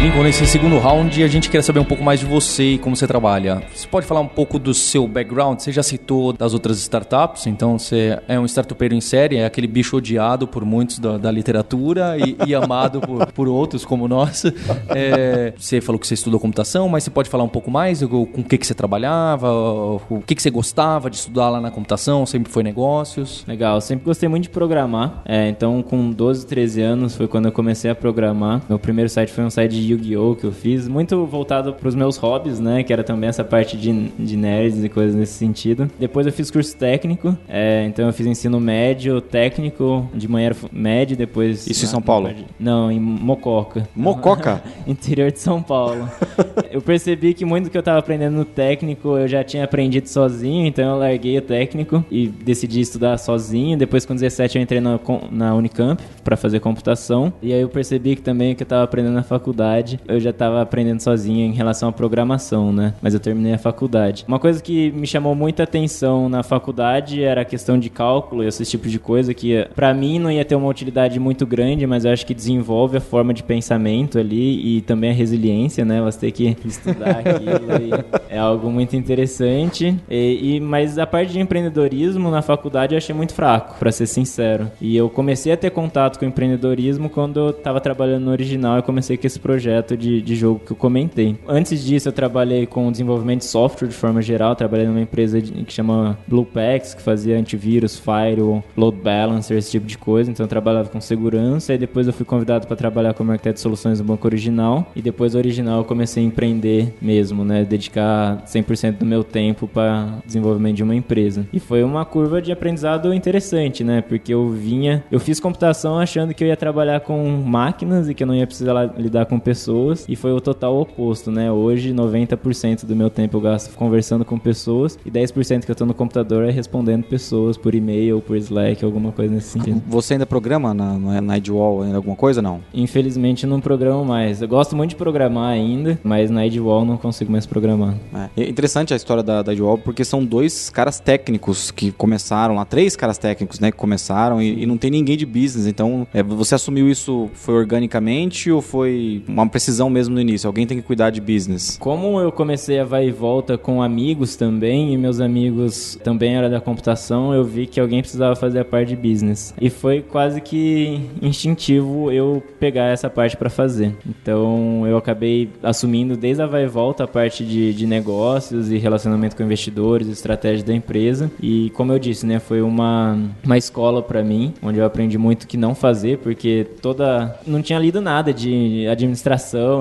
Lincoln, 0.01 0.23
nesse 0.23 0.47
segundo 0.47 0.79
round 0.79 1.23
a 1.23 1.27
gente 1.27 1.47
quer 1.47 1.61
saber 1.61 1.79
um 1.79 1.85
pouco 1.85 2.03
mais 2.03 2.19
de 2.19 2.25
você 2.25 2.71
e 2.71 2.77
como 2.79 2.95
você 2.95 3.05
trabalha. 3.05 3.61
Você 3.71 3.87
pode 3.87 4.07
falar 4.07 4.19
um 4.19 4.27
pouco 4.27 4.57
do 4.57 4.73
seu 4.73 5.07
background? 5.07 5.59
Você 5.59 5.71
já 5.71 5.83
citou 5.83 6.33
das 6.33 6.55
outras 6.55 6.79
startups, 6.79 7.45
então 7.45 7.77
você 7.77 8.19
é 8.27 8.39
um 8.39 8.45
startupeiro 8.45 8.95
em 8.95 8.99
série, 8.99 9.37
é 9.37 9.45
aquele 9.45 9.67
bicho 9.67 9.95
odiado 9.97 10.47
por 10.47 10.65
muitos 10.65 10.97
da, 10.97 11.19
da 11.19 11.29
literatura 11.29 12.17
e, 12.17 12.35
e 12.47 12.55
amado 12.55 12.99
por, 12.99 13.31
por, 13.31 13.47
outros 13.47 13.85
como 13.85 14.07
nós. 14.07 14.43
É, 14.93 15.53
você 15.57 15.79
falou 15.79 15.99
que 15.99 16.07
você 16.07 16.15
estudou 16.15 16.39
computação, 16.39 16.89
mas 16.89 17.03
você 17.03 17.09
pode 17.09 17.29
falar 17.29 17.43
um 17.43 17.49
pouco 17.49 17.69
mais 17.69 18.03
com 18.03 18.23
o 18.23 18.43
que, 18.43 18.57
que 18.57 18.65
você 18.65 18.73
trabalhava, 18.73 19.49
o 19.51 20.21
que, 20.25 20.35
que 20.35 20.41
você 20.41 20.49
gostava 20.49 21.09
de 21.09 21.17
estudar 21.17 21.49
lá 21.49 21.61
na 21.61 21.69
computação, 21.69 22.25
sempre 22.25 22.51
foi 22.51 22.63
negócios? 22.63 23.45
Legal, 23.47 23.79
sempre 23.79 24.05
gostei 24.05 24.27
muito 24.27 24.43
de 24.43 24.49
programar, 24.49 25.21
é, 25.25 25.47
então 25.47 25.81
com 25.81 26.09
12, 26.09 26.45
13 26.45 26.81
anos 26.81 27.15
foi 27.15 27.27
quando 27.27 27.45
eu 27.45 27.51
comecei 27.51 27.91
a 27.91 27.95
programar. 27.95 28.61
Meu 28.67 28.79
primeiro 28.79 29.09
site 29.09 29.31
foi 29.31 29.43
um 29.43 29.49
site 29.49 29.71
de 29.71 29.90
Yu-Gi-Oh! 29.91 30.35
que 30.35 30.45
eu 30.45 30.51
fiz, 30.51 30.87
muito 30.87 31.25
voltado 31.25 31.73
para 31.73 31.87
os 31.87 31.95
meus 31.95 32.17
hobbies, 32.17 32.59
né? 32.59 32.83
Que 32.83 32.93
era 32.93 33.03
também 33.03 33.29
essa 33.29 33.43
parte 33.43 33.77
de, 33.77 34.09
de 34.09 34.37
nerds 34.37 34.83
e 34.83 34.89
coisas 34.89 35.15
nesse 35.15 35.33
sentido. 35.33 35.89
Depois 35.99 36.25
eu 36.25 36.33
fiz 36.33 36.49
curso 36.49 36.75
técnico, 36.75 37.37
é, 37.47 37.85
então 37.85 38.07
eu 38.07 38.13
fiz 38.13 38.25
ensino 38.25 38.59
médio, 38.59 39.21
técnico, 39.21 40.09
de 40.13 40.27
manhã 40.27 40.47
era 40.47 40.55
médio, 40.71 41.15
depois... 41.15 41.67
Isso 41.67 41.83
na, 41.83 41.87
em 41.87 41.91
São 41.91 42.01
Paulo? 42.01 42.29
Não, 42.59 42.91
em 42.91 42.99
Mococa. 42.99 43.87
Mococa? 43.95 44.63
Interior 44.87 45.31
de 45.31 45.39
São 45.39 45.61
Paulo. 45.61 46.09
eu 46.71 46.81
percebi 46.81 47.33
que 47.33 47.45
muito 47.45 47.65
do 47.65 47.69
que 47.69 47.77
eu 47.77 47.81
estava 47.81 47.99
aprendendo 47.99 48.35
no 48.35 48.45
técnico 48.45 49.17
eu 49.17 49.27
já 49.27 49.43
tinha 49.43 49.63
aprendido 49.63 50.07
sozinho, 50.07 50.65
então 50.65 50.93
eu 50.93 50.97
larguei 50.97 51.37
o 51.37 51.41
técnico 51.41 52.03
e 52.09 52.27
decidi 52.27 52.81
estudar 52.81 53.17
sozinho. 53.17 53.77
Depois, 53.77 54.05
com 54.05 54.13
17, 54.13 54.57
eu 54.57 54.61
entrei 54.61 54.81
na, 54.81 54.99
na 55.31 55.55
Unicamp 55.55 56.01
para 56.23 56.35
fazer 56.35 56.59
computação. 56.59 57.33
E 57.41 57.53
aí 57.53 57.61
eu 57.61 57.69
percebi 57.69 58.15
que 58.15 58.21
também 58.21 58.53
o 58.53 58.55
que 58.55 58.63
eu 58.63 58.65
estava 58.65 58.83
aprendendo 58.83 59.13
na 59.13 59.23
faculdade 59.23 59.80
faculdade, 59.81 59.99
eu 60.07 60.19
já 60.19 60.29
estava 60.29 60.61
aprendendo 60.61 61.01
sozinho 61.01 61.45
em 61.45 61.53
relação 61.53 61.89
à 61.89 61.91
programação, 61.91 62.71
né? 62.71 62.93
Mas 63.01 63.13
eu 63.13 63.19
terminei 63.19 63.53
a 63.53 63.57
faculdade. 63.57 64.23
Uma 64.27 64.39
coisa 64.39 64.61
que 64.61 64.91
me 64.91 65.07
chamou 65.07 65.35
muita 65.35 65.63
atenção 65.63 66.29
na 66.29 66.43
faculdade 66.43 67.23
era 67.23 67.41
a 67.41 67.45
questão 67.45 67.79
de 67.79 67.89
cálculo 67.89 68.43
e 68.43 68.47
esse 68.47 68.63
tipo 68.65 68.87
de 68.87 68.99
coisa 68.99 69.33
que 69.33 69.67
para 69.75 69.93
mim 69.93 70.19
não 70.19 70.31
ia 70.31 70.45
ter 70.45 70.55
uma 70.55 70.67
utilidade 70.67 71.19
muito 71.19 71.45
grande, 71.45 71.85
mas 71.87 72.05
eu 72.05 72.11
acho 72.11 72.25
que 72.25 72.33
desenvolve 72.33 72.97
a 72.97 73.01
forma 73.01 73.33
de 73.33 73.43
pensamento 73.43 74.19
ali 74.19 74.77
e 74.77 74.81
também 74.81 75.09
a 75.11 75.13
resiliência, 75.13 75.83
né? 75.83 76.01
Você 76.01 76.19
ter 76.19 76.31
que 76.31 76.55
estudar 76.65 77.19
aquilo 77.19 78.05
é 78.29 78.37
algo 78.37 78.69
muito 78.69 78.95
interessante. 78.95 79.95
E, 80.09 80.55
e, 80.55 80.59
mas 80.59 80.97
a 80.97 81.07
parte 81.07 81.33
de 81.33 81.39
empreendedorismo 81.39 82.29
na 82.29 82.41
faculdade 82.41 82.93
eu 82.93 82.97
achei 82.97 83.15
muito 83.15 83.33
fraco, 83.33 83.77
para 83.79 83.91
ser 83.91 84.05
sincero. 84.05 84.69
E 84.79 84.95
eu 84.95 85.09
comecei 85.09 85.51
a 85.51 85.57
ter 85.57 85.71
contato 85.71 86.19
com 86.19 86.25
empreendedorismo 86.25 87.09
quando 87.09 87.39
eu 87.39 87.49
estava 87.49 87.79
trabalhando 87.79 88.25
no 88.25 88.31
original 88.31 88.79
e 88.79 88.81
comecei 88.81 89.17
com 89.17 89.25
esse 89.25 89.39
projeto 89.39 89.70
projeto 89.71 89.95
de, 89.95 90.21
de 90.21 90.35
jogo 90.35 90.59
que 90.65 90.71
eu 90.71 90.75
comentei. 90.75 91.37
Antes 91.47 91.83
disso, 91.83 92.09
eu 92.09 92.13
trabalhei 92.13 92.65
com 92.65 92.91
desenvolvimento 92.91 93.39
de 93.39 93.45
software 93.45 93.87
de 93.87 93.95
forma 93.95 94.21
geral. 94.21 94.55
Trabalhei 94.55 94.85
numa 94.85 94.99
empresa 94.99 95.41
de, 95.41 95.51
que 95.63 95.71
chama 95.71 96.17
Bluepacks, 96.27 96.93
que 96.93 97.01
fazia 97.01 97.37
antivírus, 97.37 97.97
firewall, 97.97 98.63
load 98.75 98.97
balancer, 98.97 99.57
esse 99.57 99.71
tipo 99.71 99.85
de 99.85 99.97
coisa. 99.97 100.29
Então, 100.29 100.43
eu 100.43 100.49
trabalhava 100.49 100.89
com 100.89 100.99
segurança. 100.99 101.73
E 101.73 101.77
depois, 101.77 102.07
eu 102.07 102.13
fui 102.13 102.25
convidado 102.25 102.67
para 102.67 102.75
trabalhar 102.75 103.13
como 103.13 103.31
arquiteto 103.31 103.55
de 103.55 103.61
soluções 103.61 103.99
no 103.99 104.05
banco 104.05 104.27
original. 104.27 104.91
E 104.95 105.01
depois, 105.01 105.31
do 105.31 105.37
original, 105.37 105.79
eu 105.79 105.85
comecei 105.85 106.23
a 106.23 106.25
empreender 106.25 106.93
mesmo, 107.01 107.45
né? 107.45 107.63
Dedicar 107.63 108.43
100% 108.45 108.97
do 108.97 109.05
meu 109.05 109.23
tempo 109.23 109.67
para 109.67 110.19
desenvolvimento 110.25 110.75
de 110.75 110.83
uma 110.83 110.95
empresa. 110.95 111.47
E 111.53 111.59
foi 111.59 111.83
uma 111.83 112.03
curva 112.03 112.41
de 112.41 112.51
aprendizado 112.51 113.13
interessante, 113.13 113.83
né? 113.83 114.01
Porque 114.01 114.33
eu 114.33 114.49
vinha, 114.49 115.03
eu 115.11 115.19
fiz 115.19 115.39
computação 115.39 115.97
achando 115.97 116.33
que 116.33 116.43
eu 116.43 116.47
ia 116.47 116.57
trabalhar 116.57 116.99
com 117.01 117.25
máquinas 117.45 118.09
e 118.09 118.13
que 118.13 118.23
eu 118.23 118.27
não 118.27 118.35
ia 118.35 118.45
precisar 118.45 118.93
lidar 118.97 119.25
com 119.25 119.39
pessoas 119.39 119.60
pessoas 119.61 120.05
e 120.09 120.15
foi 120.15 120.31
o 120.31 120.41
total 120.41 120.79
oposto, 120.79 121.31
né? 121.31 121.51
Hoje 121.51 121.93
90% 121.93 122.85
do 122.85 122.95
meu 122.95 123.09
tempo 123.09 123.37
eu 123.37 123.41
gasto 123.41 123.75
conversando 123.75 124.25
com 124.25 124.37
pessoas 124.39 124.97
e 125.05 125.11
10% 125.11 125.65
que 125.65 125.71
eu 125.71 125.75
tô 125.75 125.85
no 125.85 125.93
computador 125.93 126.45
é 126.45 126.51
respondendo 126.51 127.03
pessoas 127.03 127.57
por 127.57 127.75
e-mail, 127.75 128.21
por 128.21 128.35
Slack, 128.37 128.83
alguma 128.83 129.11
coisa 129.11 129.33
nesse 129.33 129.49
sentido. 129.49 129.81
Você 129.87 130.13
ainda 130.13 130.25
programa 130.25 130.73
na, 130.73 131.21
na 131.21 131.37
Idwall 131.37 131.83
alguma 131.93 132.15
coisa, 132.15 132.41
não? 132.41 132.61
Infelizmente 132.73 133.45
não 133.45 133.61
programo 133.61 134.03
mais. 134.03 134.41
Eu 134.41 134.47
gosto 134.47 134.75
muito 134.75 134.91
de 134.91 134.95
programar 134.95 135.51
ainda, 135.51 135.99
mas 136.03 136.31
na 136.31 136.45
Idwall 136.45 136.83
não 136.83 136.97
consigo 136.97 137.31
mais 137.31 137.45
programar. 137.45 137.95
É. 138.35 138.41
é 138.41 138.49
interessante 138.49 138.93
a 138.93 138.97
história 138.97 139.21
da, 139.21 139.43
da 139.43 139.53
Idwall 139.53 139.77
porque 139.77 140.03
são 140.03 140.25
dois 140.25 140.69
caras 140.71 140.99
técnicos 140.99 141.69
que 141.69 141.91
começaram 141.91 142.55
lá, 142.55 142.65
três 142.65 142.95
caras 142.95 143.17
técnicos, 143.19 143.59
né, 143.59 143.71
que 143.71 143.77
começaram 143.77 144.41
e, 144.41 144.63
e 144.63 144.65
não 144.65 144.77
tem 144.77 144.89
ninguém 144.89 145.15
de 145.15 145.25
business. 145.25 145.67
Então, 145.67 146.07
é, 146.13 146.23
você 146.23 146.55
assumiu 146.55 146.89
isso 146.89 147.29
foi 147.33 147.53
organicamente 147.53 148.49
ou 148.51 148.61
foi 148.61 149.23
uma 149.27 149.43
precisão 149.51 149.89
mesmo 149.89 150.15
no 150.15 150.21
início? 150.21 150.47
Alguém 150.47 150.65
tem 150.65 150.77
que 150.77 150.83
cuidar 150.83 151.09
de 151.09 151.21
business? 151.21 151.77
Como 151.79 152.19
eu 152.19 152.31
comecei 152.31 152.79
a 152.79 152.85
vai 152.85 153.07
e 153.07 153.11
volta 153.11 153.57
com 153.57 153.81
amigos 153.81 154.35
também, 154.35 154.93
e 154.93 154.97
meus 154.97 155.19
amigos 155.19 155.97
também 156.03 156.35
eram 156.35 156.49
da 156.49 156.59
computação, 156.59 157.33
eu 157.33 157.43
vi 157.43 157.67
que 157.67 157.79
alguém 157.79 158.01
precisava 158.01 158.35
fazer 158.35 158.59
a 158.59 158.65
parte 158.65 158.89
de 158.89 158.95
business. 158.95 159.53
E 159.59 159.69
foi 159.69 160.01
quase 160.01 160.41
que 160.41 161.01
instintivo 161.21 162.11
eu 162.11 162.41
pegar 162.59 162.85
essa 162.85 163.09
parte 163.09 163.37
para 163.37 163.49
fazer. 163.49 163.95
Então 164.07 164.85
eu 164.87 164.97
acabei 164.97 165.49
assumindo 165.61 166.15
desde 166.15 166.41
a 166.41 166.47
vai 166.47 166.63
e 166.63 166.67
volta 166.67 167.03
a 167.03 167.07
parte 167.07 167.45
de, 167.45 167.73
de 167.73 167.85
negócios 167.85 168.71
e 168.71 168.77
relacionamento 168.77 169.35
com 169.35 169.43
investidores, 169.43 170.07
estratégia 170.07 170.65
da 170.65 170.73
empresa. 170.73 171.31
E 171.41 171.69
como 171.71 171.91
eu 171.91 171.99
disse, 171.99 172.25
né, 172.25 172.39
foi 172.39 172.61
uma, 172.61 173.17
uma 173.43 173.57
escola 173.57 174.01
para 174.01 174.23
mim, 174.23 174.53
onde 174.61 174.79
eu 174.79 174.85
aprendi 174.85 175.17
muito 175.17 175.47
que 175.47 175.57
não 175.57 175.75
fazer, 175.75 176.17
porque 176.19 176.65
toda. 176.81 177.39
Não 177.45 177.61
tinha 177.61 177.79
lido 177.79 178.01
nada 178.01 178.33
de 178.33 178.87
administração, 178.87 179.30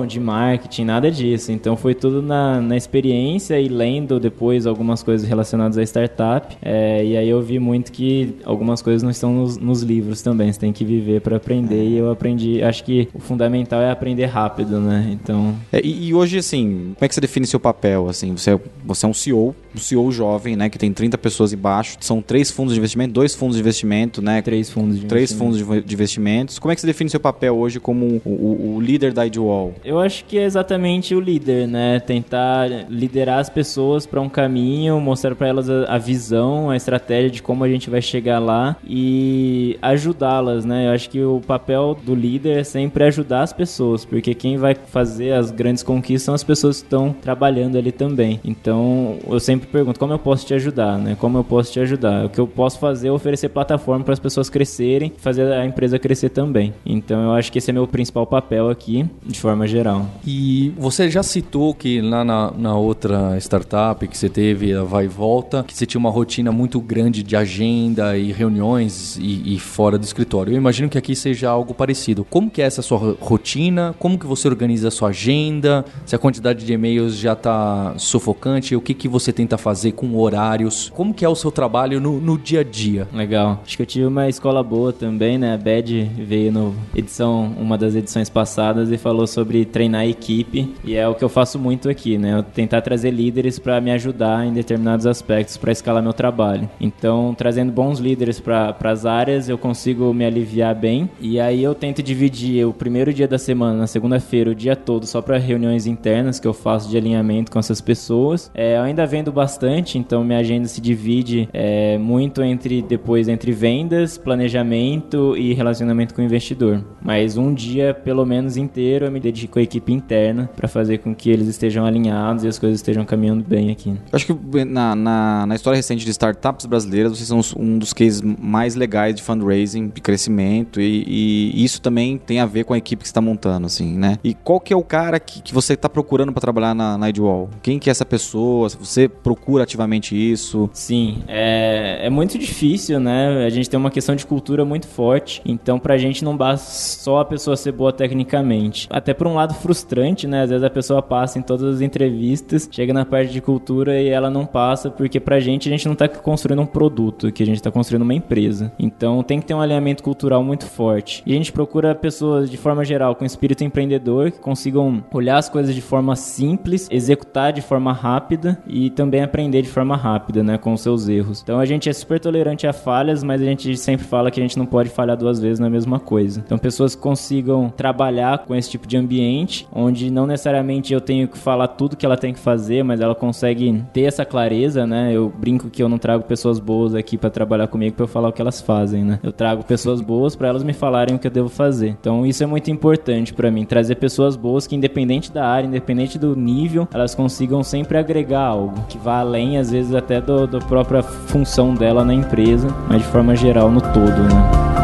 de 0.07 0.19
marketing, 0.19 0.85
nada 0.85 1.11
disso. 1.11 1.51
Então 1.51 1.75
foi 1.75 1.93
tudo 1.93 2.21
na, 2.21 2.61
na 2.61 2.77
experiência 2.77 3.59
e 3.59 3.67
lendo 3.67 4.19
depois 4.19 4.65
algumas 4.65 5.03
coisas 5.03 5.27
relacionadas 5.27 5.77
à 5.77 5.83
startup. 5.83 6.57
É, 6.61 7.03
e 7.03 7.17
aí 7.17 7.29
eu 7.29 7.41
vi 7.41 7.59
muito 7.59 7.91
que 7.91 8.35
algumas 8.43 8.81
coisas 8.81 9.03
não 9.03 9.09
estão 9.09 9.33
nos, 9.33 9.57
nos 9.57 9.81
livros 9.81 10.21
também. 10.21 10.51
Você 10.51 10.59
tem 10.59 10.73
que 10.73 10.85
viver 10.85 11.21
para 11.21 11.37
aprender. 11.37 11.83
E 11.83 11.97
eu 11.97 12.11
aprendi. 12.11 12.63
Acho 12.63 12.83
que 12.83 13.07
o 13.13 13.19
fundamental 13.19 13.81
é 13.81 13.91
aprender 13.91 14.25
rápido, 14.25 14.79
né? 14.79 15.09
Então. 15.11 15.55
É, 15.71 15.81
e, 15.83 16.07
e, 16.07 16.13
hoje, 16.13 16.37
assim, 16.37 16.93
como 16.95 17.05
é 17.05 17.07
que 17.07 17.15
você 17.15 17.21
define 17.21 17.45
seu 17.45 17.59
papel? 17.59 18.07
Assim, 18.07 18.35
você, 18.35 18.51
é, 18.51 18.59
você 18.85 19.05
é 19.05 19.09
um 19.09 19.13
CEO, 19.13 19.55
um 19.75 19.79
CEO 19.79 20.11
jovem, 20.11 20.55
né? 20.55 20.69
Que 20.69 20.77
tem 20.77 20.91
30 20.91 21.17
pessoas 21.17 21.53
embaixo. 21.53 21.97
São 21.99 22.21
três 22.21 22.51
fundos 22.51 22.73
de 22.73 22.79
investimento, 22.79 23.13
dois 23.13 23.35
fundos 23.35 23.55
de 23.55 23.61
investimento, 23.61 24.21
né? 24.21 24.41
Três 24.41 24.69
fundos 24.69 24.99
de 24.99 25.05
Três 25.05 25.33
fundos 25.33 25.57
de 25.57 25.93
investimentos. 25.93 26.59
Como 26.59 26.71
é 26.71 26.75
que 26.75 26.81
você 26.81 26.87
define 26.87 27.09
seu 27.09 27.19
papel 27.19 27.57
hoje 27.57 27.79
como 27.79 28.21
o, 28.25 28.29
o, 28.29 28.75
o 28.75 28.81
líder 28.81 29.13
da 29.13 29.25
Idwall? 29.25 29.73
Eu 29.83 29.99
acho 29.99 30.25
que 30.25 30.37
é 30.37 30.43
exatamente 30.43 31.13
o 31.15 31.19
líder, 31.19 31.67
né? 31.67 31.99
Tentar 31.99 32.67
liderar 32.89 33.39
as 33.39 33.49
pessoas 33.49 34.05
para 34.05 34.21
um 34.21 34.29
caminho, 34.29 34.99
mostrar 34.99 35.35
para 35.35 35.47
elas 35.47 35.69
a, 35.69 35.95
a, 35.95 35.97
visão, 35.97 36.69
a 36.69 36.75
estratégia 36.75 37.29
de 37.29 37.41
como 37.41 37.63
a 37.63 37.69
gente 37.69 37.89
vai 37.89 38.01
chegar 38.01 38.39
lá 38.39 38.75
e 38.87 39.77
ajudá-las, 39.81 40.65
né? 40.65 40.87
Eu 40.87 40.91
acho 40.91 41.09
que 41.09 41.21
o 41.21 41.41
papel 41.45 41.97
do 42.03 42.15
líder 42.15 42.59
é 42.59 42.63
sempre 42.63 43.03
ajudar 43.05 43.43
as 43.43 43.53
pessoas, 43.53 44.05
porque 44.05 44.33
quem 44.33 44.57
vai 44.57 44.75
fazer 44.75 45.33
as 45.33 45.51
grandes 45.51 45.83
conquistas 45.83 46.23
são 46.23 46.33
as 46.33 46.43
pessoas 46.43 46.79
que 46.79 46.85
estão 46.85 47.13
trabalhando 47.13 47.77
ali 47.77 47.91
também. 47.91 48.39
Então, 48.43 49.17
eu 49.27 49.39
sempre 49.39 49.60
pergunto 49.67 49.99
como 49.99 50.13
eu 50.13 50.19
posso 50.19 50.45
te 50.45 50.53
ajudar, 50.53 50.97
né? 50.97 51.15
Como 51.19 51.37
eu 51.37 51.43
posso 51.43 51.71
te 51.71 51.79
ajudar? 51.79 52.25
O 52.25 52.29
que 52.29 52.39
eu 52.39 52.47
posso 52.47 52.79
fazer 52.79 53.09
é 53.09 53.11
oferecer 53.11 53.49
plataforma 53.49 54.03
para 54.03 54.13
as 54.13 54.19
pessoas 54.19 54.49
crescerem, 54.49 55.11
fazer 55.17 55.51
a 55.51 55.65
empresa 55.65 55.99
crescer 55.99 56.29
também. 56.29 56.73
Então, 56.85 57.23
eu 57.23 57.31
acho 57.33 57.51
que 57.51 57.57
esse 57.57 57.69
é 57.69 57.73
meu 57.73 57.87
principal 57.87 58.25
papel 58.25 58.69
aqui, 58.69 59.05
de 59.25 59.39
forma 59.39 59.67
geral. 59.67 60.07
E 60.25 60.73
você 60.77 61.09
já 61.09 61.23
citou 61.23 61.73
que 61.73 62.01
lá 62.01 62.23
na, 62.23 62.51
na 62.51 62.75
outra 62.75 63.37
startup 63.37 64.07
que 64.07 64.17
você 64.17 64.29
teve, 64.29 64.73
a 64.73 64.83
Vai 64.83 65.05
e 65.05 65.07
Volta, 65.07 65.63
que 65.63 65.75
você 65.75 65.85
tinha 65.85 65.99
uma 65.99 66.09
rotina 66.09 66.51
muito 66.51 66.79
grande 66.79 67.23
de 67.23 67.35
agenda 67.35 68.17
e 68.17 68.31
reuniões 68.31 69.17
e, 69.17 69.55
e 69.55 69.59
fora 69.59 69.97
do 69.97 70.03
escritório. 70.03 70.53
Eu 70.53 70.57
imagino 70.57 70.89
que 70.89 70.97
aqui 70.97 71.15
seja 71.15 71.49
algo 71.49 71.73
parecido. 71.73 72.25
Como 72.29 72.49
que 72.49 72.61
é 72.61 72.65
essa 72.65 72.81
sua 72.81 73.15
rotina? 73.19 73.95
Como 73.99 74.17
que 74.17 74.25
você 74.25 74.47
organiza 74.47 74.87
a 74.87 74.91
sua 74.91 75.09
agenda? 75.09 75.85
Se 76.05 76.15
a 76.15 76.19
quantidade 76.19 76.65
de 76.65 76.73
e-mails 76.73 77.15
já 77.17 77.33
está 77.33 77.93
sufocante, 77.97 78.75
o 78.75 78.81
que, 78.81 78.93
que 78.93 79.07
você 79.07 79.31
tenta 79.51 79.57
fazer 79.57 79.91
com 79.91 80.17
horários? 80.17 80.89
Como 80.95 81.13
que 81.13 81.25
é 81.25 81.29
o 81.29 81.35
seu 81.35 81.51
trabalho 81.51 81.99
no, 81.99 82.19
no 82.21 82.37
dia 82.37 82.61
a 82.61 82.63
dia? 82.63 83.07
Legal. 83.13 83.59
Acho 83.65 83.75
que 83.75 83.83
eu 83.83 83.85
tive 83.85 84.05
uma 84.05 84.29
escola 84.29 84.63
boa 84.63 84.93
também, 84.93 85.37
né? 85.37 85.53
A 85.53 85.57
Bad 85.57 86.03
veio 86.17 86.51
no 86.51 86.75
edição, 86.95 87.53
uma 87.59 87.77
das 87.77 87.95
edições 87.95 88.29
passadas 88.29 88.91
e 88.91 88.97
falou 88.97 89.27
sobre 89.27 89.65
treinar 89.65 90.01
a 90.01 90.07
equipe 90.07 90.73
e 90.85 90.95
é 90.95 91.07
o 91.07 91.15
que 91.15 91.23
eu 91.23 91.29
faço 91.29 91.59
muito 91.59 91.89
aqui, 91.89 92.17
né? 92.17 92.37
Eu 92.37 92.43
tentar 92.43 92.81
trazer 92.81 93.11
líderes 93.11 93.59
para 93.59 93.81
me 93.81 93.91
ajudar 93.91 94.45
em 94.45 94.53
determinados 94.53 95.05
aspectos 95.05 95.57
para 95.57 95.71
escalar 95.71 96.01
meu 96.01 96.13
trabalho. 96.13 96.69
Então, 96.79 97.35
trazendo 97.37 97.71
bons 97.71 97.99
líderes 97.99 98.39
para 98.39 98.75
as 98.83 99.05
áreas, 99.05 99.49
eu 99.49 99.57
consigo 99.57 100.13
me 100.13 100.25
aliviar 100.25 100.73
bem 100.75 101.09
e 101.19 101.39
aí 101.39 101.61
eu 101.61 101.75
tento 101.75 102.01
dividir 102.01 102.65
o 102.65 102.73
primeiro 102.73 103.13
dia 103.13 103.27
da 103.27 103.37
semana, 103.37 103.79
na 103.79 103.87
segunda-feira, 103.87 104.51
o 104.51 104.55
dia 104.55 104.75
todo 104.75 105.05
só 105.05 105.21
para 105.21 105.37
reuniões 105.37 105.85
internas 105.85 106.39
que 106.39 106.47
eu 106.47 106.53
faço 106.53 106.89
de 106.89 106.95
alinhamento 106.95 107.51
com 107.51 107.59
essas 107.59 107.81
pessoas. 107.81 108.49
É, 108.53 108.77
eu 108.77 108.83
ainda 108.83 109.05
vendo 109.05 109.31
bastante, 109.41 109.97
então 109.97 110.23
minha 110.23 110.37
agenda 110.37 110.67
se 110.67 110.79
divide 110.79 111.49
é, 111.51 111.97
muito 111.97 112.43
entre 112.43 112.79
depois 112.79 113.27
entre 113.27 113.51
vendas, 113.51 114.15
planejamento 114.15 115.35
e 115.35 115.51
relacionamento 115.55 116.13
com 116.13 116.21
o 116.21 116.25
investidor. 116.25 116.85
Mas 117.01 117.37
um 117.37 117.51
dia 117.51 117.91
pelo 117.91 118.23
menos 118.23 118.55
inteiro 118.55 119.05
eu 119.05 119.11
me 119.11 119.19
dedico 119.19 119.57
à 119.57 119.63
equipe 119.63 119.91
interna 119.91 120.47
para 120.55 120.67
fazer 120.67 120.99
com 120.99 121.15
que 121.15 121.31
eles 121.31 121.47
estejam 121.47 121.87
alinhados 121.87 122.43
e 122.43 122.47
as 122.47 122.59
coisas 122.59 122.77
estejam 122.77 123.03
caminhando 123.03 123.43
bem 123.43 123.71
aqui. 123.71 123.89
Eu 123.89 123.97
acho 124.13 124.27
que 124.27 124.63
na, 124.63 124.95
na, 124.95 125.45
na 125.47 125.55
história 125.55 125.75
recente 125.75 126.05
de 126.05 126.11
startups 126.11 126.67
brasileiras, 126.67 127.17
vocês 127.17 127.27
são 127.27 127.41
um 127.59 127.79
dos 127.79 127.93
cases 127.93 128.21
mais 128.21 128.75
legais 128.75 129.15
de 129.15 129.23
fundraising, 129.23 129.87
de 129.87 130.01
crescimento 130.01 130.79
e, 130.79 131.03
e 131.07 131.63
isso 131.63 131.81
também 131.81 132.19
tem 132.19 132.39
a 132.39 132.45
ver 132.45 132.63
com 132.63 132.75
a 132.75 132.77
equipe 132.77 133.01
que 133.01 133.07
está 133.07 133.19
montando, 133.19 133.65
assim, 133.65 133.97
né? 133.97 134.19
E 134.23 134.35
qual 134.35 134.59
que 134.59 134.71
é 134.71 134.77
o 134.77 134.83
cara 134.83 135.19
que, 135.19 135.41
que 135.41 135.51
você 135.51 135.73
está 135.73 135.89
procurando 135.89 136.31
para 136.31 136.41
trabalhar 136.41 136.75
na, 136.75 136.95
na 136.95 137.09
Idwall? 137.09 137.49
Quem 137.63 137.79
que 137.79 137.89
é 137.89 137.91
essa 137.91 138.05
pessoa? 138.05 138.69
Você 138.69 139.09
procura 139.09 139.30
ativamente 139.61 140.15
isso? 140.15 140.69
Sim, 140.73 141.23
é, 141.27 141.99
é 142.03 142.09
muito 142.09 142.37
difícil, 142.37 142.99
né? 142.99 143.45
A 143.45 143.49
gente 143.49 143.69
tem 143.69 143.79
uma 143.79 143.91
questão 143.91 144.15
de 144.15 144.25
cultura 144.25 144.65
muito 144.65 144.87
forte, 144.87 145.41
então 145.45 145.79
pra 145.79 145.97
gente 145.97 146.23
não 146.23 146.35
basta 146.35 146.69
só 146.69 147.19
a 147.19 147.25
pessoa 147.25 147.55
ser 147.55 147.71
boa 147.71 147.91
tecnicamente. 147.91 148.87
Até 148.89 149.13
por 149.13 149.27
um 149.27 149.35
lado 149.35 149.53
frustrante, 149.53 150.27
né? 150.27 150.43
Às 150.43 150.49
vezes 150.49 150.63
a 150.63 150.69
pessoa 150.69 151.01
passa 151.01 151.39
em 151.39 151.41
todas 151.41 151.75
as 151.75 151.81
entrevistas, 151.81 152.67
chega 152.71 152.93
na 152.93 153.05
parte 153.05 153.31
de 153.31 153.41
cultura 153.41 153.99
e 153.99 154.09
ela 154.09 154.29
não 154.29 154.45
passa, 154.45 154.89
porque 154.89 155.19
pra 155.19 155.39
gente 155.39 155.69
a 155.69 155.71
gente 155.71 155.87
não 155.87 155.95
tá 155.95 156.07
construindo 156.07 156.61
um 156.61 156.65
produto, 156.65 157.31
que 157.31 157.43
a 157.43 157.45
gente 157.45 157.61
tá 157.61 157.71
construindo 157.71 158.03
uma 158.03 158.13
empresa. 158.13 158.71
Então 158.77 159.23
tem 159.23 159.39
que 159.39 159.45
ter 159.45 159.53
um 159.53 159.61
alinhamento 159.61 160.03
cultural 160.03 160.43
muito 160.43 160.65
forte. 160.65 161.23
E 161.25 161.33
a 161.33 161.35
gente 161.35 161.51
procura 161.51 161.95
pessoas 161.95 162.49
de 162.49 162.57
forma 162.57 162.83
geral 162.83 163.15
com 163.15 163.25
espírito 163.25 163.63
empreendedor 163.63 164.31
que 164.31 164.39
consigam 164.39 165.03
olhar 165.13 165.37
as 165.37 165.49
coisas 165.49 165.73
de 165.73 165.81
forma 165.81 166.15
simples, 166.15 166.87
executar 166.91 167.53
de 167.53 167.61
forma 167.61 167.93
rápida 167.93 168.61
e 168.67 168.89
também 168.89 169.20
aprender 169.23 169.61
de 169.61 169.69
forma 169.69 169.95
rápida, 169.95 170.43
né, 170.43 170.57
com 170.57 170.73
os 170.73 170.81
seus 170.81 171.07
erros. 171.07 171.41
Então 171.41 171.59
a 171.59 171.65
gente 171.65 171.89
é 171.89 171.93
super 171.93 172.19
tolerante 172.19 172.67
a 172.67 172.73
falhas, 172.73 173.23
mas 173.23 173.41
a 173.41 173.45
gente 173.45 173.75
sempre 173.77 174.05
fala 174.05 174.31
que 174.31 174.39
a 174.39 174.43
gente 174.43 174.57
não 174.57 174.65
pode 174.65 174.89
falhar 174.89 175.17
duas 175.17 175.39
vezes 175.39 175.59
na 175.59 175.69
mesma 175.69 175.99
coisa. 175.99 176.41
Então 176.45 176.57
pessoas 176.57 176.95
que 176.95 177.01
consigam 177.01 177.69
trabalhar 177.69 178.39
com 178.39 178.55
esse 178.55 178.69
tipo 178.69 178.87
de 178.87 178.97
ambiente, 178.97 179.67
onde 179.73 180.11
não 180.11 180.25
necessariamente 180.25 180.93
eu 180.93 181.01
tenho 181.01 181.27
que 181.27 181.37
falar 181.37 181.67
tudo 181.67 181.95
que 181.95 182.05
ela 182.05 182.17
tem 182.17 182.33
que 182.33 182.39
fazer, 182.39 182.83
mas 182.83 183.01
ela 183.01 183.15
consegue 183.15 183.83
ter 183.93 184.03
essa 184.03 184.25
clareza, 184.25 184.85
né? 184.85 185.11
Eu 185.13 185.31
brinco 185.35 185.69
que 185.69 185.81
eu 185.81 185.89
não 185.89 185.97
trago 185.97 186.23
pessoas 186.23 186.59
boas 186.59 186.95
aqui 186.95 187.17
para 187.17 187.29
trabalhar 187.29 187.67
comigo 187.67 187.95
para 187.95 188.03
eu 188.03 188.07
falar 188.07 188.29
o 188.29 188.33
que 188.33 188.41
elas 188.41 188.61
fazem, 188.61 189.03
né? 189.03 189.19
Eu 189.23 189.31
trago 189.31 189.63
pessoas 189.63 190.01
boas 190.01 190.35
para 190.35 190.47
elas 190.47 190.63
me 190.63 190.73
falarem 190.73 191.15
o 191.15 191.19
que 191.19 191.27
eu 191.27 191.31
devo 191.31 191.49
fazer. 191.49 191.95
Então 191.99 192.25
isso 192.25 192.43
é 192.43 192.45
muito 192.45 192.69
importante 192.71 193.33
para 193.33 193.51
mim, 193.51 193.65
trazer 193.65 193.95
pessoas 193.95 194.35
boas 194.35 194.67
que 194.67 194.75
independente 194.75 195.31
da 195.31 195.45
área, 195.45 195.67
independente 195.67 196.17
do 196.17 196.35
nível, 196.35 196.87
elas 196.93 197.15
consigam 197.15 197.63
sempre 197.63 197.97
agregar 197.97 198.45
algo 198.45 198.83
que 198.87 198.97
vá 199.11 199.19
além 199.19 199.57
às 199.57 199.71
vezes 199.71 199.93
até 199.93 200.21
do 200.21 200.59
própria 200.69 201.03
função 201.03 201.73
dela 201.73 202.05
na 202.05 202.13
empresa, 202.13 202.69
mas 202.87 203.01
de 203.01 203.07
forma 203.09 203.35
geral 203.35 203.69
no 203.69 203.81
todo, 203.81 204.23
né? 204.23 204.80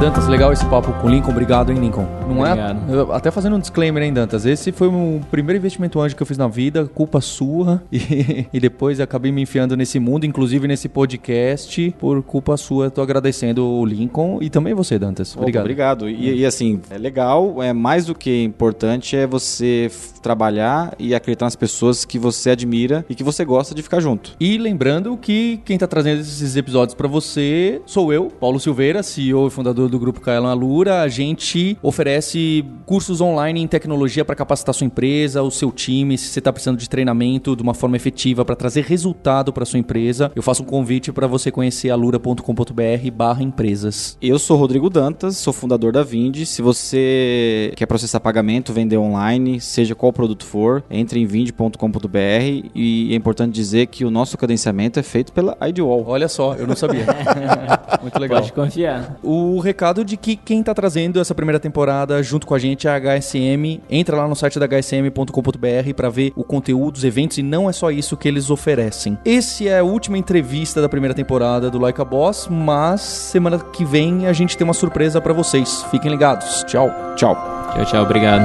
Dantas, 0.00 0.26
legal 0.28 0.50
esse 0.50 0.64
papo 0.64 0.94
com 0.94 1.08
o 1.08 1.10
Lincoln. 1.10 1.30
Obrigado, 1.30 1.70
hein, 1.70 1.78
Lincoln? 1.78 2.06
Não 2.26 2.46
é 2.46 2.52
Obrigado. 2.52 3.12
é? 3.12 3.14
Até 3.14 3.30
fazendo 3.30 3.56
um 3.56 3.58
disclaimer, 3.58 4.02
hein, 4.02 4.14
Dantas? 4.14 4.46
Esse 4.46 4.72
foi 4.72 4.88
o 4.88 5.20
primeiro 5.30 5.58
investimento 5.58 6.00
anjo 6.00 6.16
que 6.16 6.22
eu 6.22 6.26
fiz 6.26 6.38
na 6.38 6.48
vida, 6.48 6.86
culpa 6.86 7.20
sua. 7.20 7.82
E, 8.00 8.46
e 8.50 8.58
depois 8.58 8.98
acabei 8.98 9.30
me 9.30 9.42
enfiando 9.42 9.76
nesse 9.76 9.98
mundo, 10.00 10.24
inclusive 10.24 10.66
nesse 10.66 10.88
podcast, 10.88 11.94
por 11.98 12.22
culpa 12.22 12.56
sua. 12.56 12.90
Tô 12.90 13.02
agradecendo 13.02 13.62
o 13.64 13.84
Lincoln 13.84 14.38
e 14.40 14.48
também 14.48 14.72
você, 14.72 14.98
Dantas. 14.98 15.36
Obrigado. 15.36 15.62
Opa, 15.62 15.70
obrigado. 15.70 16.08
E, 16.08 16.40
e, 16.40 16.46
assim, 16.46 16.80
é 16.88 16.96
legal, 16.96 17.62
é 17.62 17.74
mais 17.74 18.06
do 18.06 18.14
que 18.14 18.42
importante 18.42 19.16
é 19.16 19.26
você 19.26 19.90
trabalhar 20.22 20.94
e 20.98 21.14
acreditar 21.14 21.44
nas 21.44 21.56
pessoas 21.56 22.04
que 22.06 22.18
você 22.18 22.50
admira 22.50 23.04
e 23.08 23.14
que 23.14 23.22
você 23.22 23.44
gosta 23.44 23.74
de 23.74 23.82
ficar 23.82 24.00
junto. 24.00 24.34
E 24.40 24.56
lembrando 24.56 25.16
que 25.16 25.60
quem 25.64 25.76
tá 25.76 25.86
trazendo 25.86 26.20
esses 26.20 26.56
episódios 26.56 26.94
para 26.94 27.08
você 27.08 27.82
sou 27.84 28.12
eu, 28.12 28.28
Paulo 28.28 28.58
Silveira, 28.58 29.02
CEO 29.02 29.46
e 29.46 29.50
fundador 29.50 29.89
do 29.90 29.98
Grupo 29.98 30.20
Kaelon 30.20 30.48
Alura, 30.48 31.02
a 31.02 31.08
gente 31.08 31.76
oferece 31.82 32.64
cursos 32.86 33.20
online 33.20 33.60
em 33.60 33.66
tecnologia 33.66 34.24
para 34.24 34.34
capacitar 34.34 34.74
sua 34.74 34.86
empresa, 34.86 35.42
o 35.42 35.50
seu 35.50 35.70
time, 35.70 36.16
se 36.16 36.28
você 36.28 36.38
está 36.38 36.52
precisando 36.52 36.78
de 36.78 36.88
treinamento 36.88 37.54
de 37.54 37.62
uma 37.62 37.74
forma 37.74 37.96
efetiva 37.96 38.44
para 38.44 38.56
trazer 38.56 38.84
resultado 38.84 39.52
para 39.52 39.64
sua 39.64 39.78
empresa. 39.78 40.30
Eu 40.34 40.42
faço 40.42 40.62
um 40.62 40.66
convite 40.66 41.12
para 41.12 41.26
você 41.26 41.50
conhecer 41.50 41.90
alura.com.br 41.90 43.10
barra 43.12 43.42
empresas. 43.42 44.16
Eu 44.22 44.38
sou 44.38 44.56
Rodrigo 44.56 44.88
Dantas, 44.88 45.36
sou 45.36 45.52
fundador 45.52 45.92
da 45.92 46.02
Vindi. 46.02 46.46
Se 46.46 46.62
você 46.62 47.72
quer 47.76 47.86
processar 47.86 48.20
pagamento, 48.20 48.72
vender 48.72 48.96
online, 48.96 49.60
seja 49.60 49.94
qual 49.94 50.12
produto 50.12 50.44
for, 50.44 50.84
entre 50.90 51.20
em 51.20 51.26
vindi.com.br 51.26 52.70
e 52.74 53.12
é 53.12 53.16
importante 53.16 53.52
dizer 53.54 53.86
que 53.86 54.04
o 54.04 54.10
nosso 54.10 54.38
cadenciamento 54.38 54.98
é 54.98 55.02
feito 55.02 55.32
pela 55.32 55.56
IDWall. 55.60 56.04
Olha 56.06 56.28
só, 56.28 56.54
eu 56.54 56.66
não 56.66 56.76
sabia. 56.76 57.06
Muito 58.02 58.18
legal. 58.18 58.40
Pode 58.40 58.52
confiar. 58.52 59.18
O 59.22 59.58
recado 59.58 59.79
de 60.04 60.16
que 60.16 60.36
quem 60.36 60.60
está 60.60 60.74
trazendo 60.74 61.18
essa 61.18 61.34
primeira 61.34 61.58
temporada 61.58 62.22
junto 62.22 62.46
com 62.46 62.54
a 62.54 62.58
gente 62.58 62.86
é 62.86 62.90
a 62.90 63.00
HSM. 63.00 63.80
Entra 63.88 64.16
lá 64.16 64.28
no 64.28 64.36
site 64.36 64.58
da 64.58 64.66
hsm.com.br 64.66 65.94
para 65.96 66.10
ver 66.10 66.32
o 66.36 66.44
conteúdo 66.44 66.92
dos 66.92 67.04
eventos 67.04 67.38
e 67.38 67.42
não 67.42 67.68
é 67.68 67.72
só 67.72 67.90
isso 67.90 68.16
que 68.16 68.28
eles 68.28 68.50
oferecem. 68.50 69.16
Esse 69.24 69.68
é 69.68 69.78
a 69.78 69.82
última 69.82 70.18
entrevista 70.18 70.82
da 70.82 70.88
primeira 70.88 71.14
temporada 71.14 71.70
do 71.70 71.78
Like 71.78 72.00
a 72.00 72.04
Boss, 72.04 72.46
mas 72.46 73.00
semana 73.00 73.58
que 73.58 73.84
vem 73.84 74.26
a 74.26 74.32
gente 74.34 74.56
tem 74.56 74.66
uma 74.66 74.74
surpresa 74.74 75.18
para 75.18 75.32
vocês. 75.32 75.82
Fiquem 75.90 76.10
ligados. 76.10 76.62
Tchau. 76.64 76.90
Tchau. 77.16 77.34
Tchau, 77.72 77.84
tchau. 77.86 78.02
Obrigado. 78.04 78.44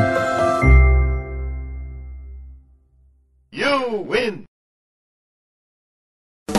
You 3.51 4.05
win! 4.09 4.54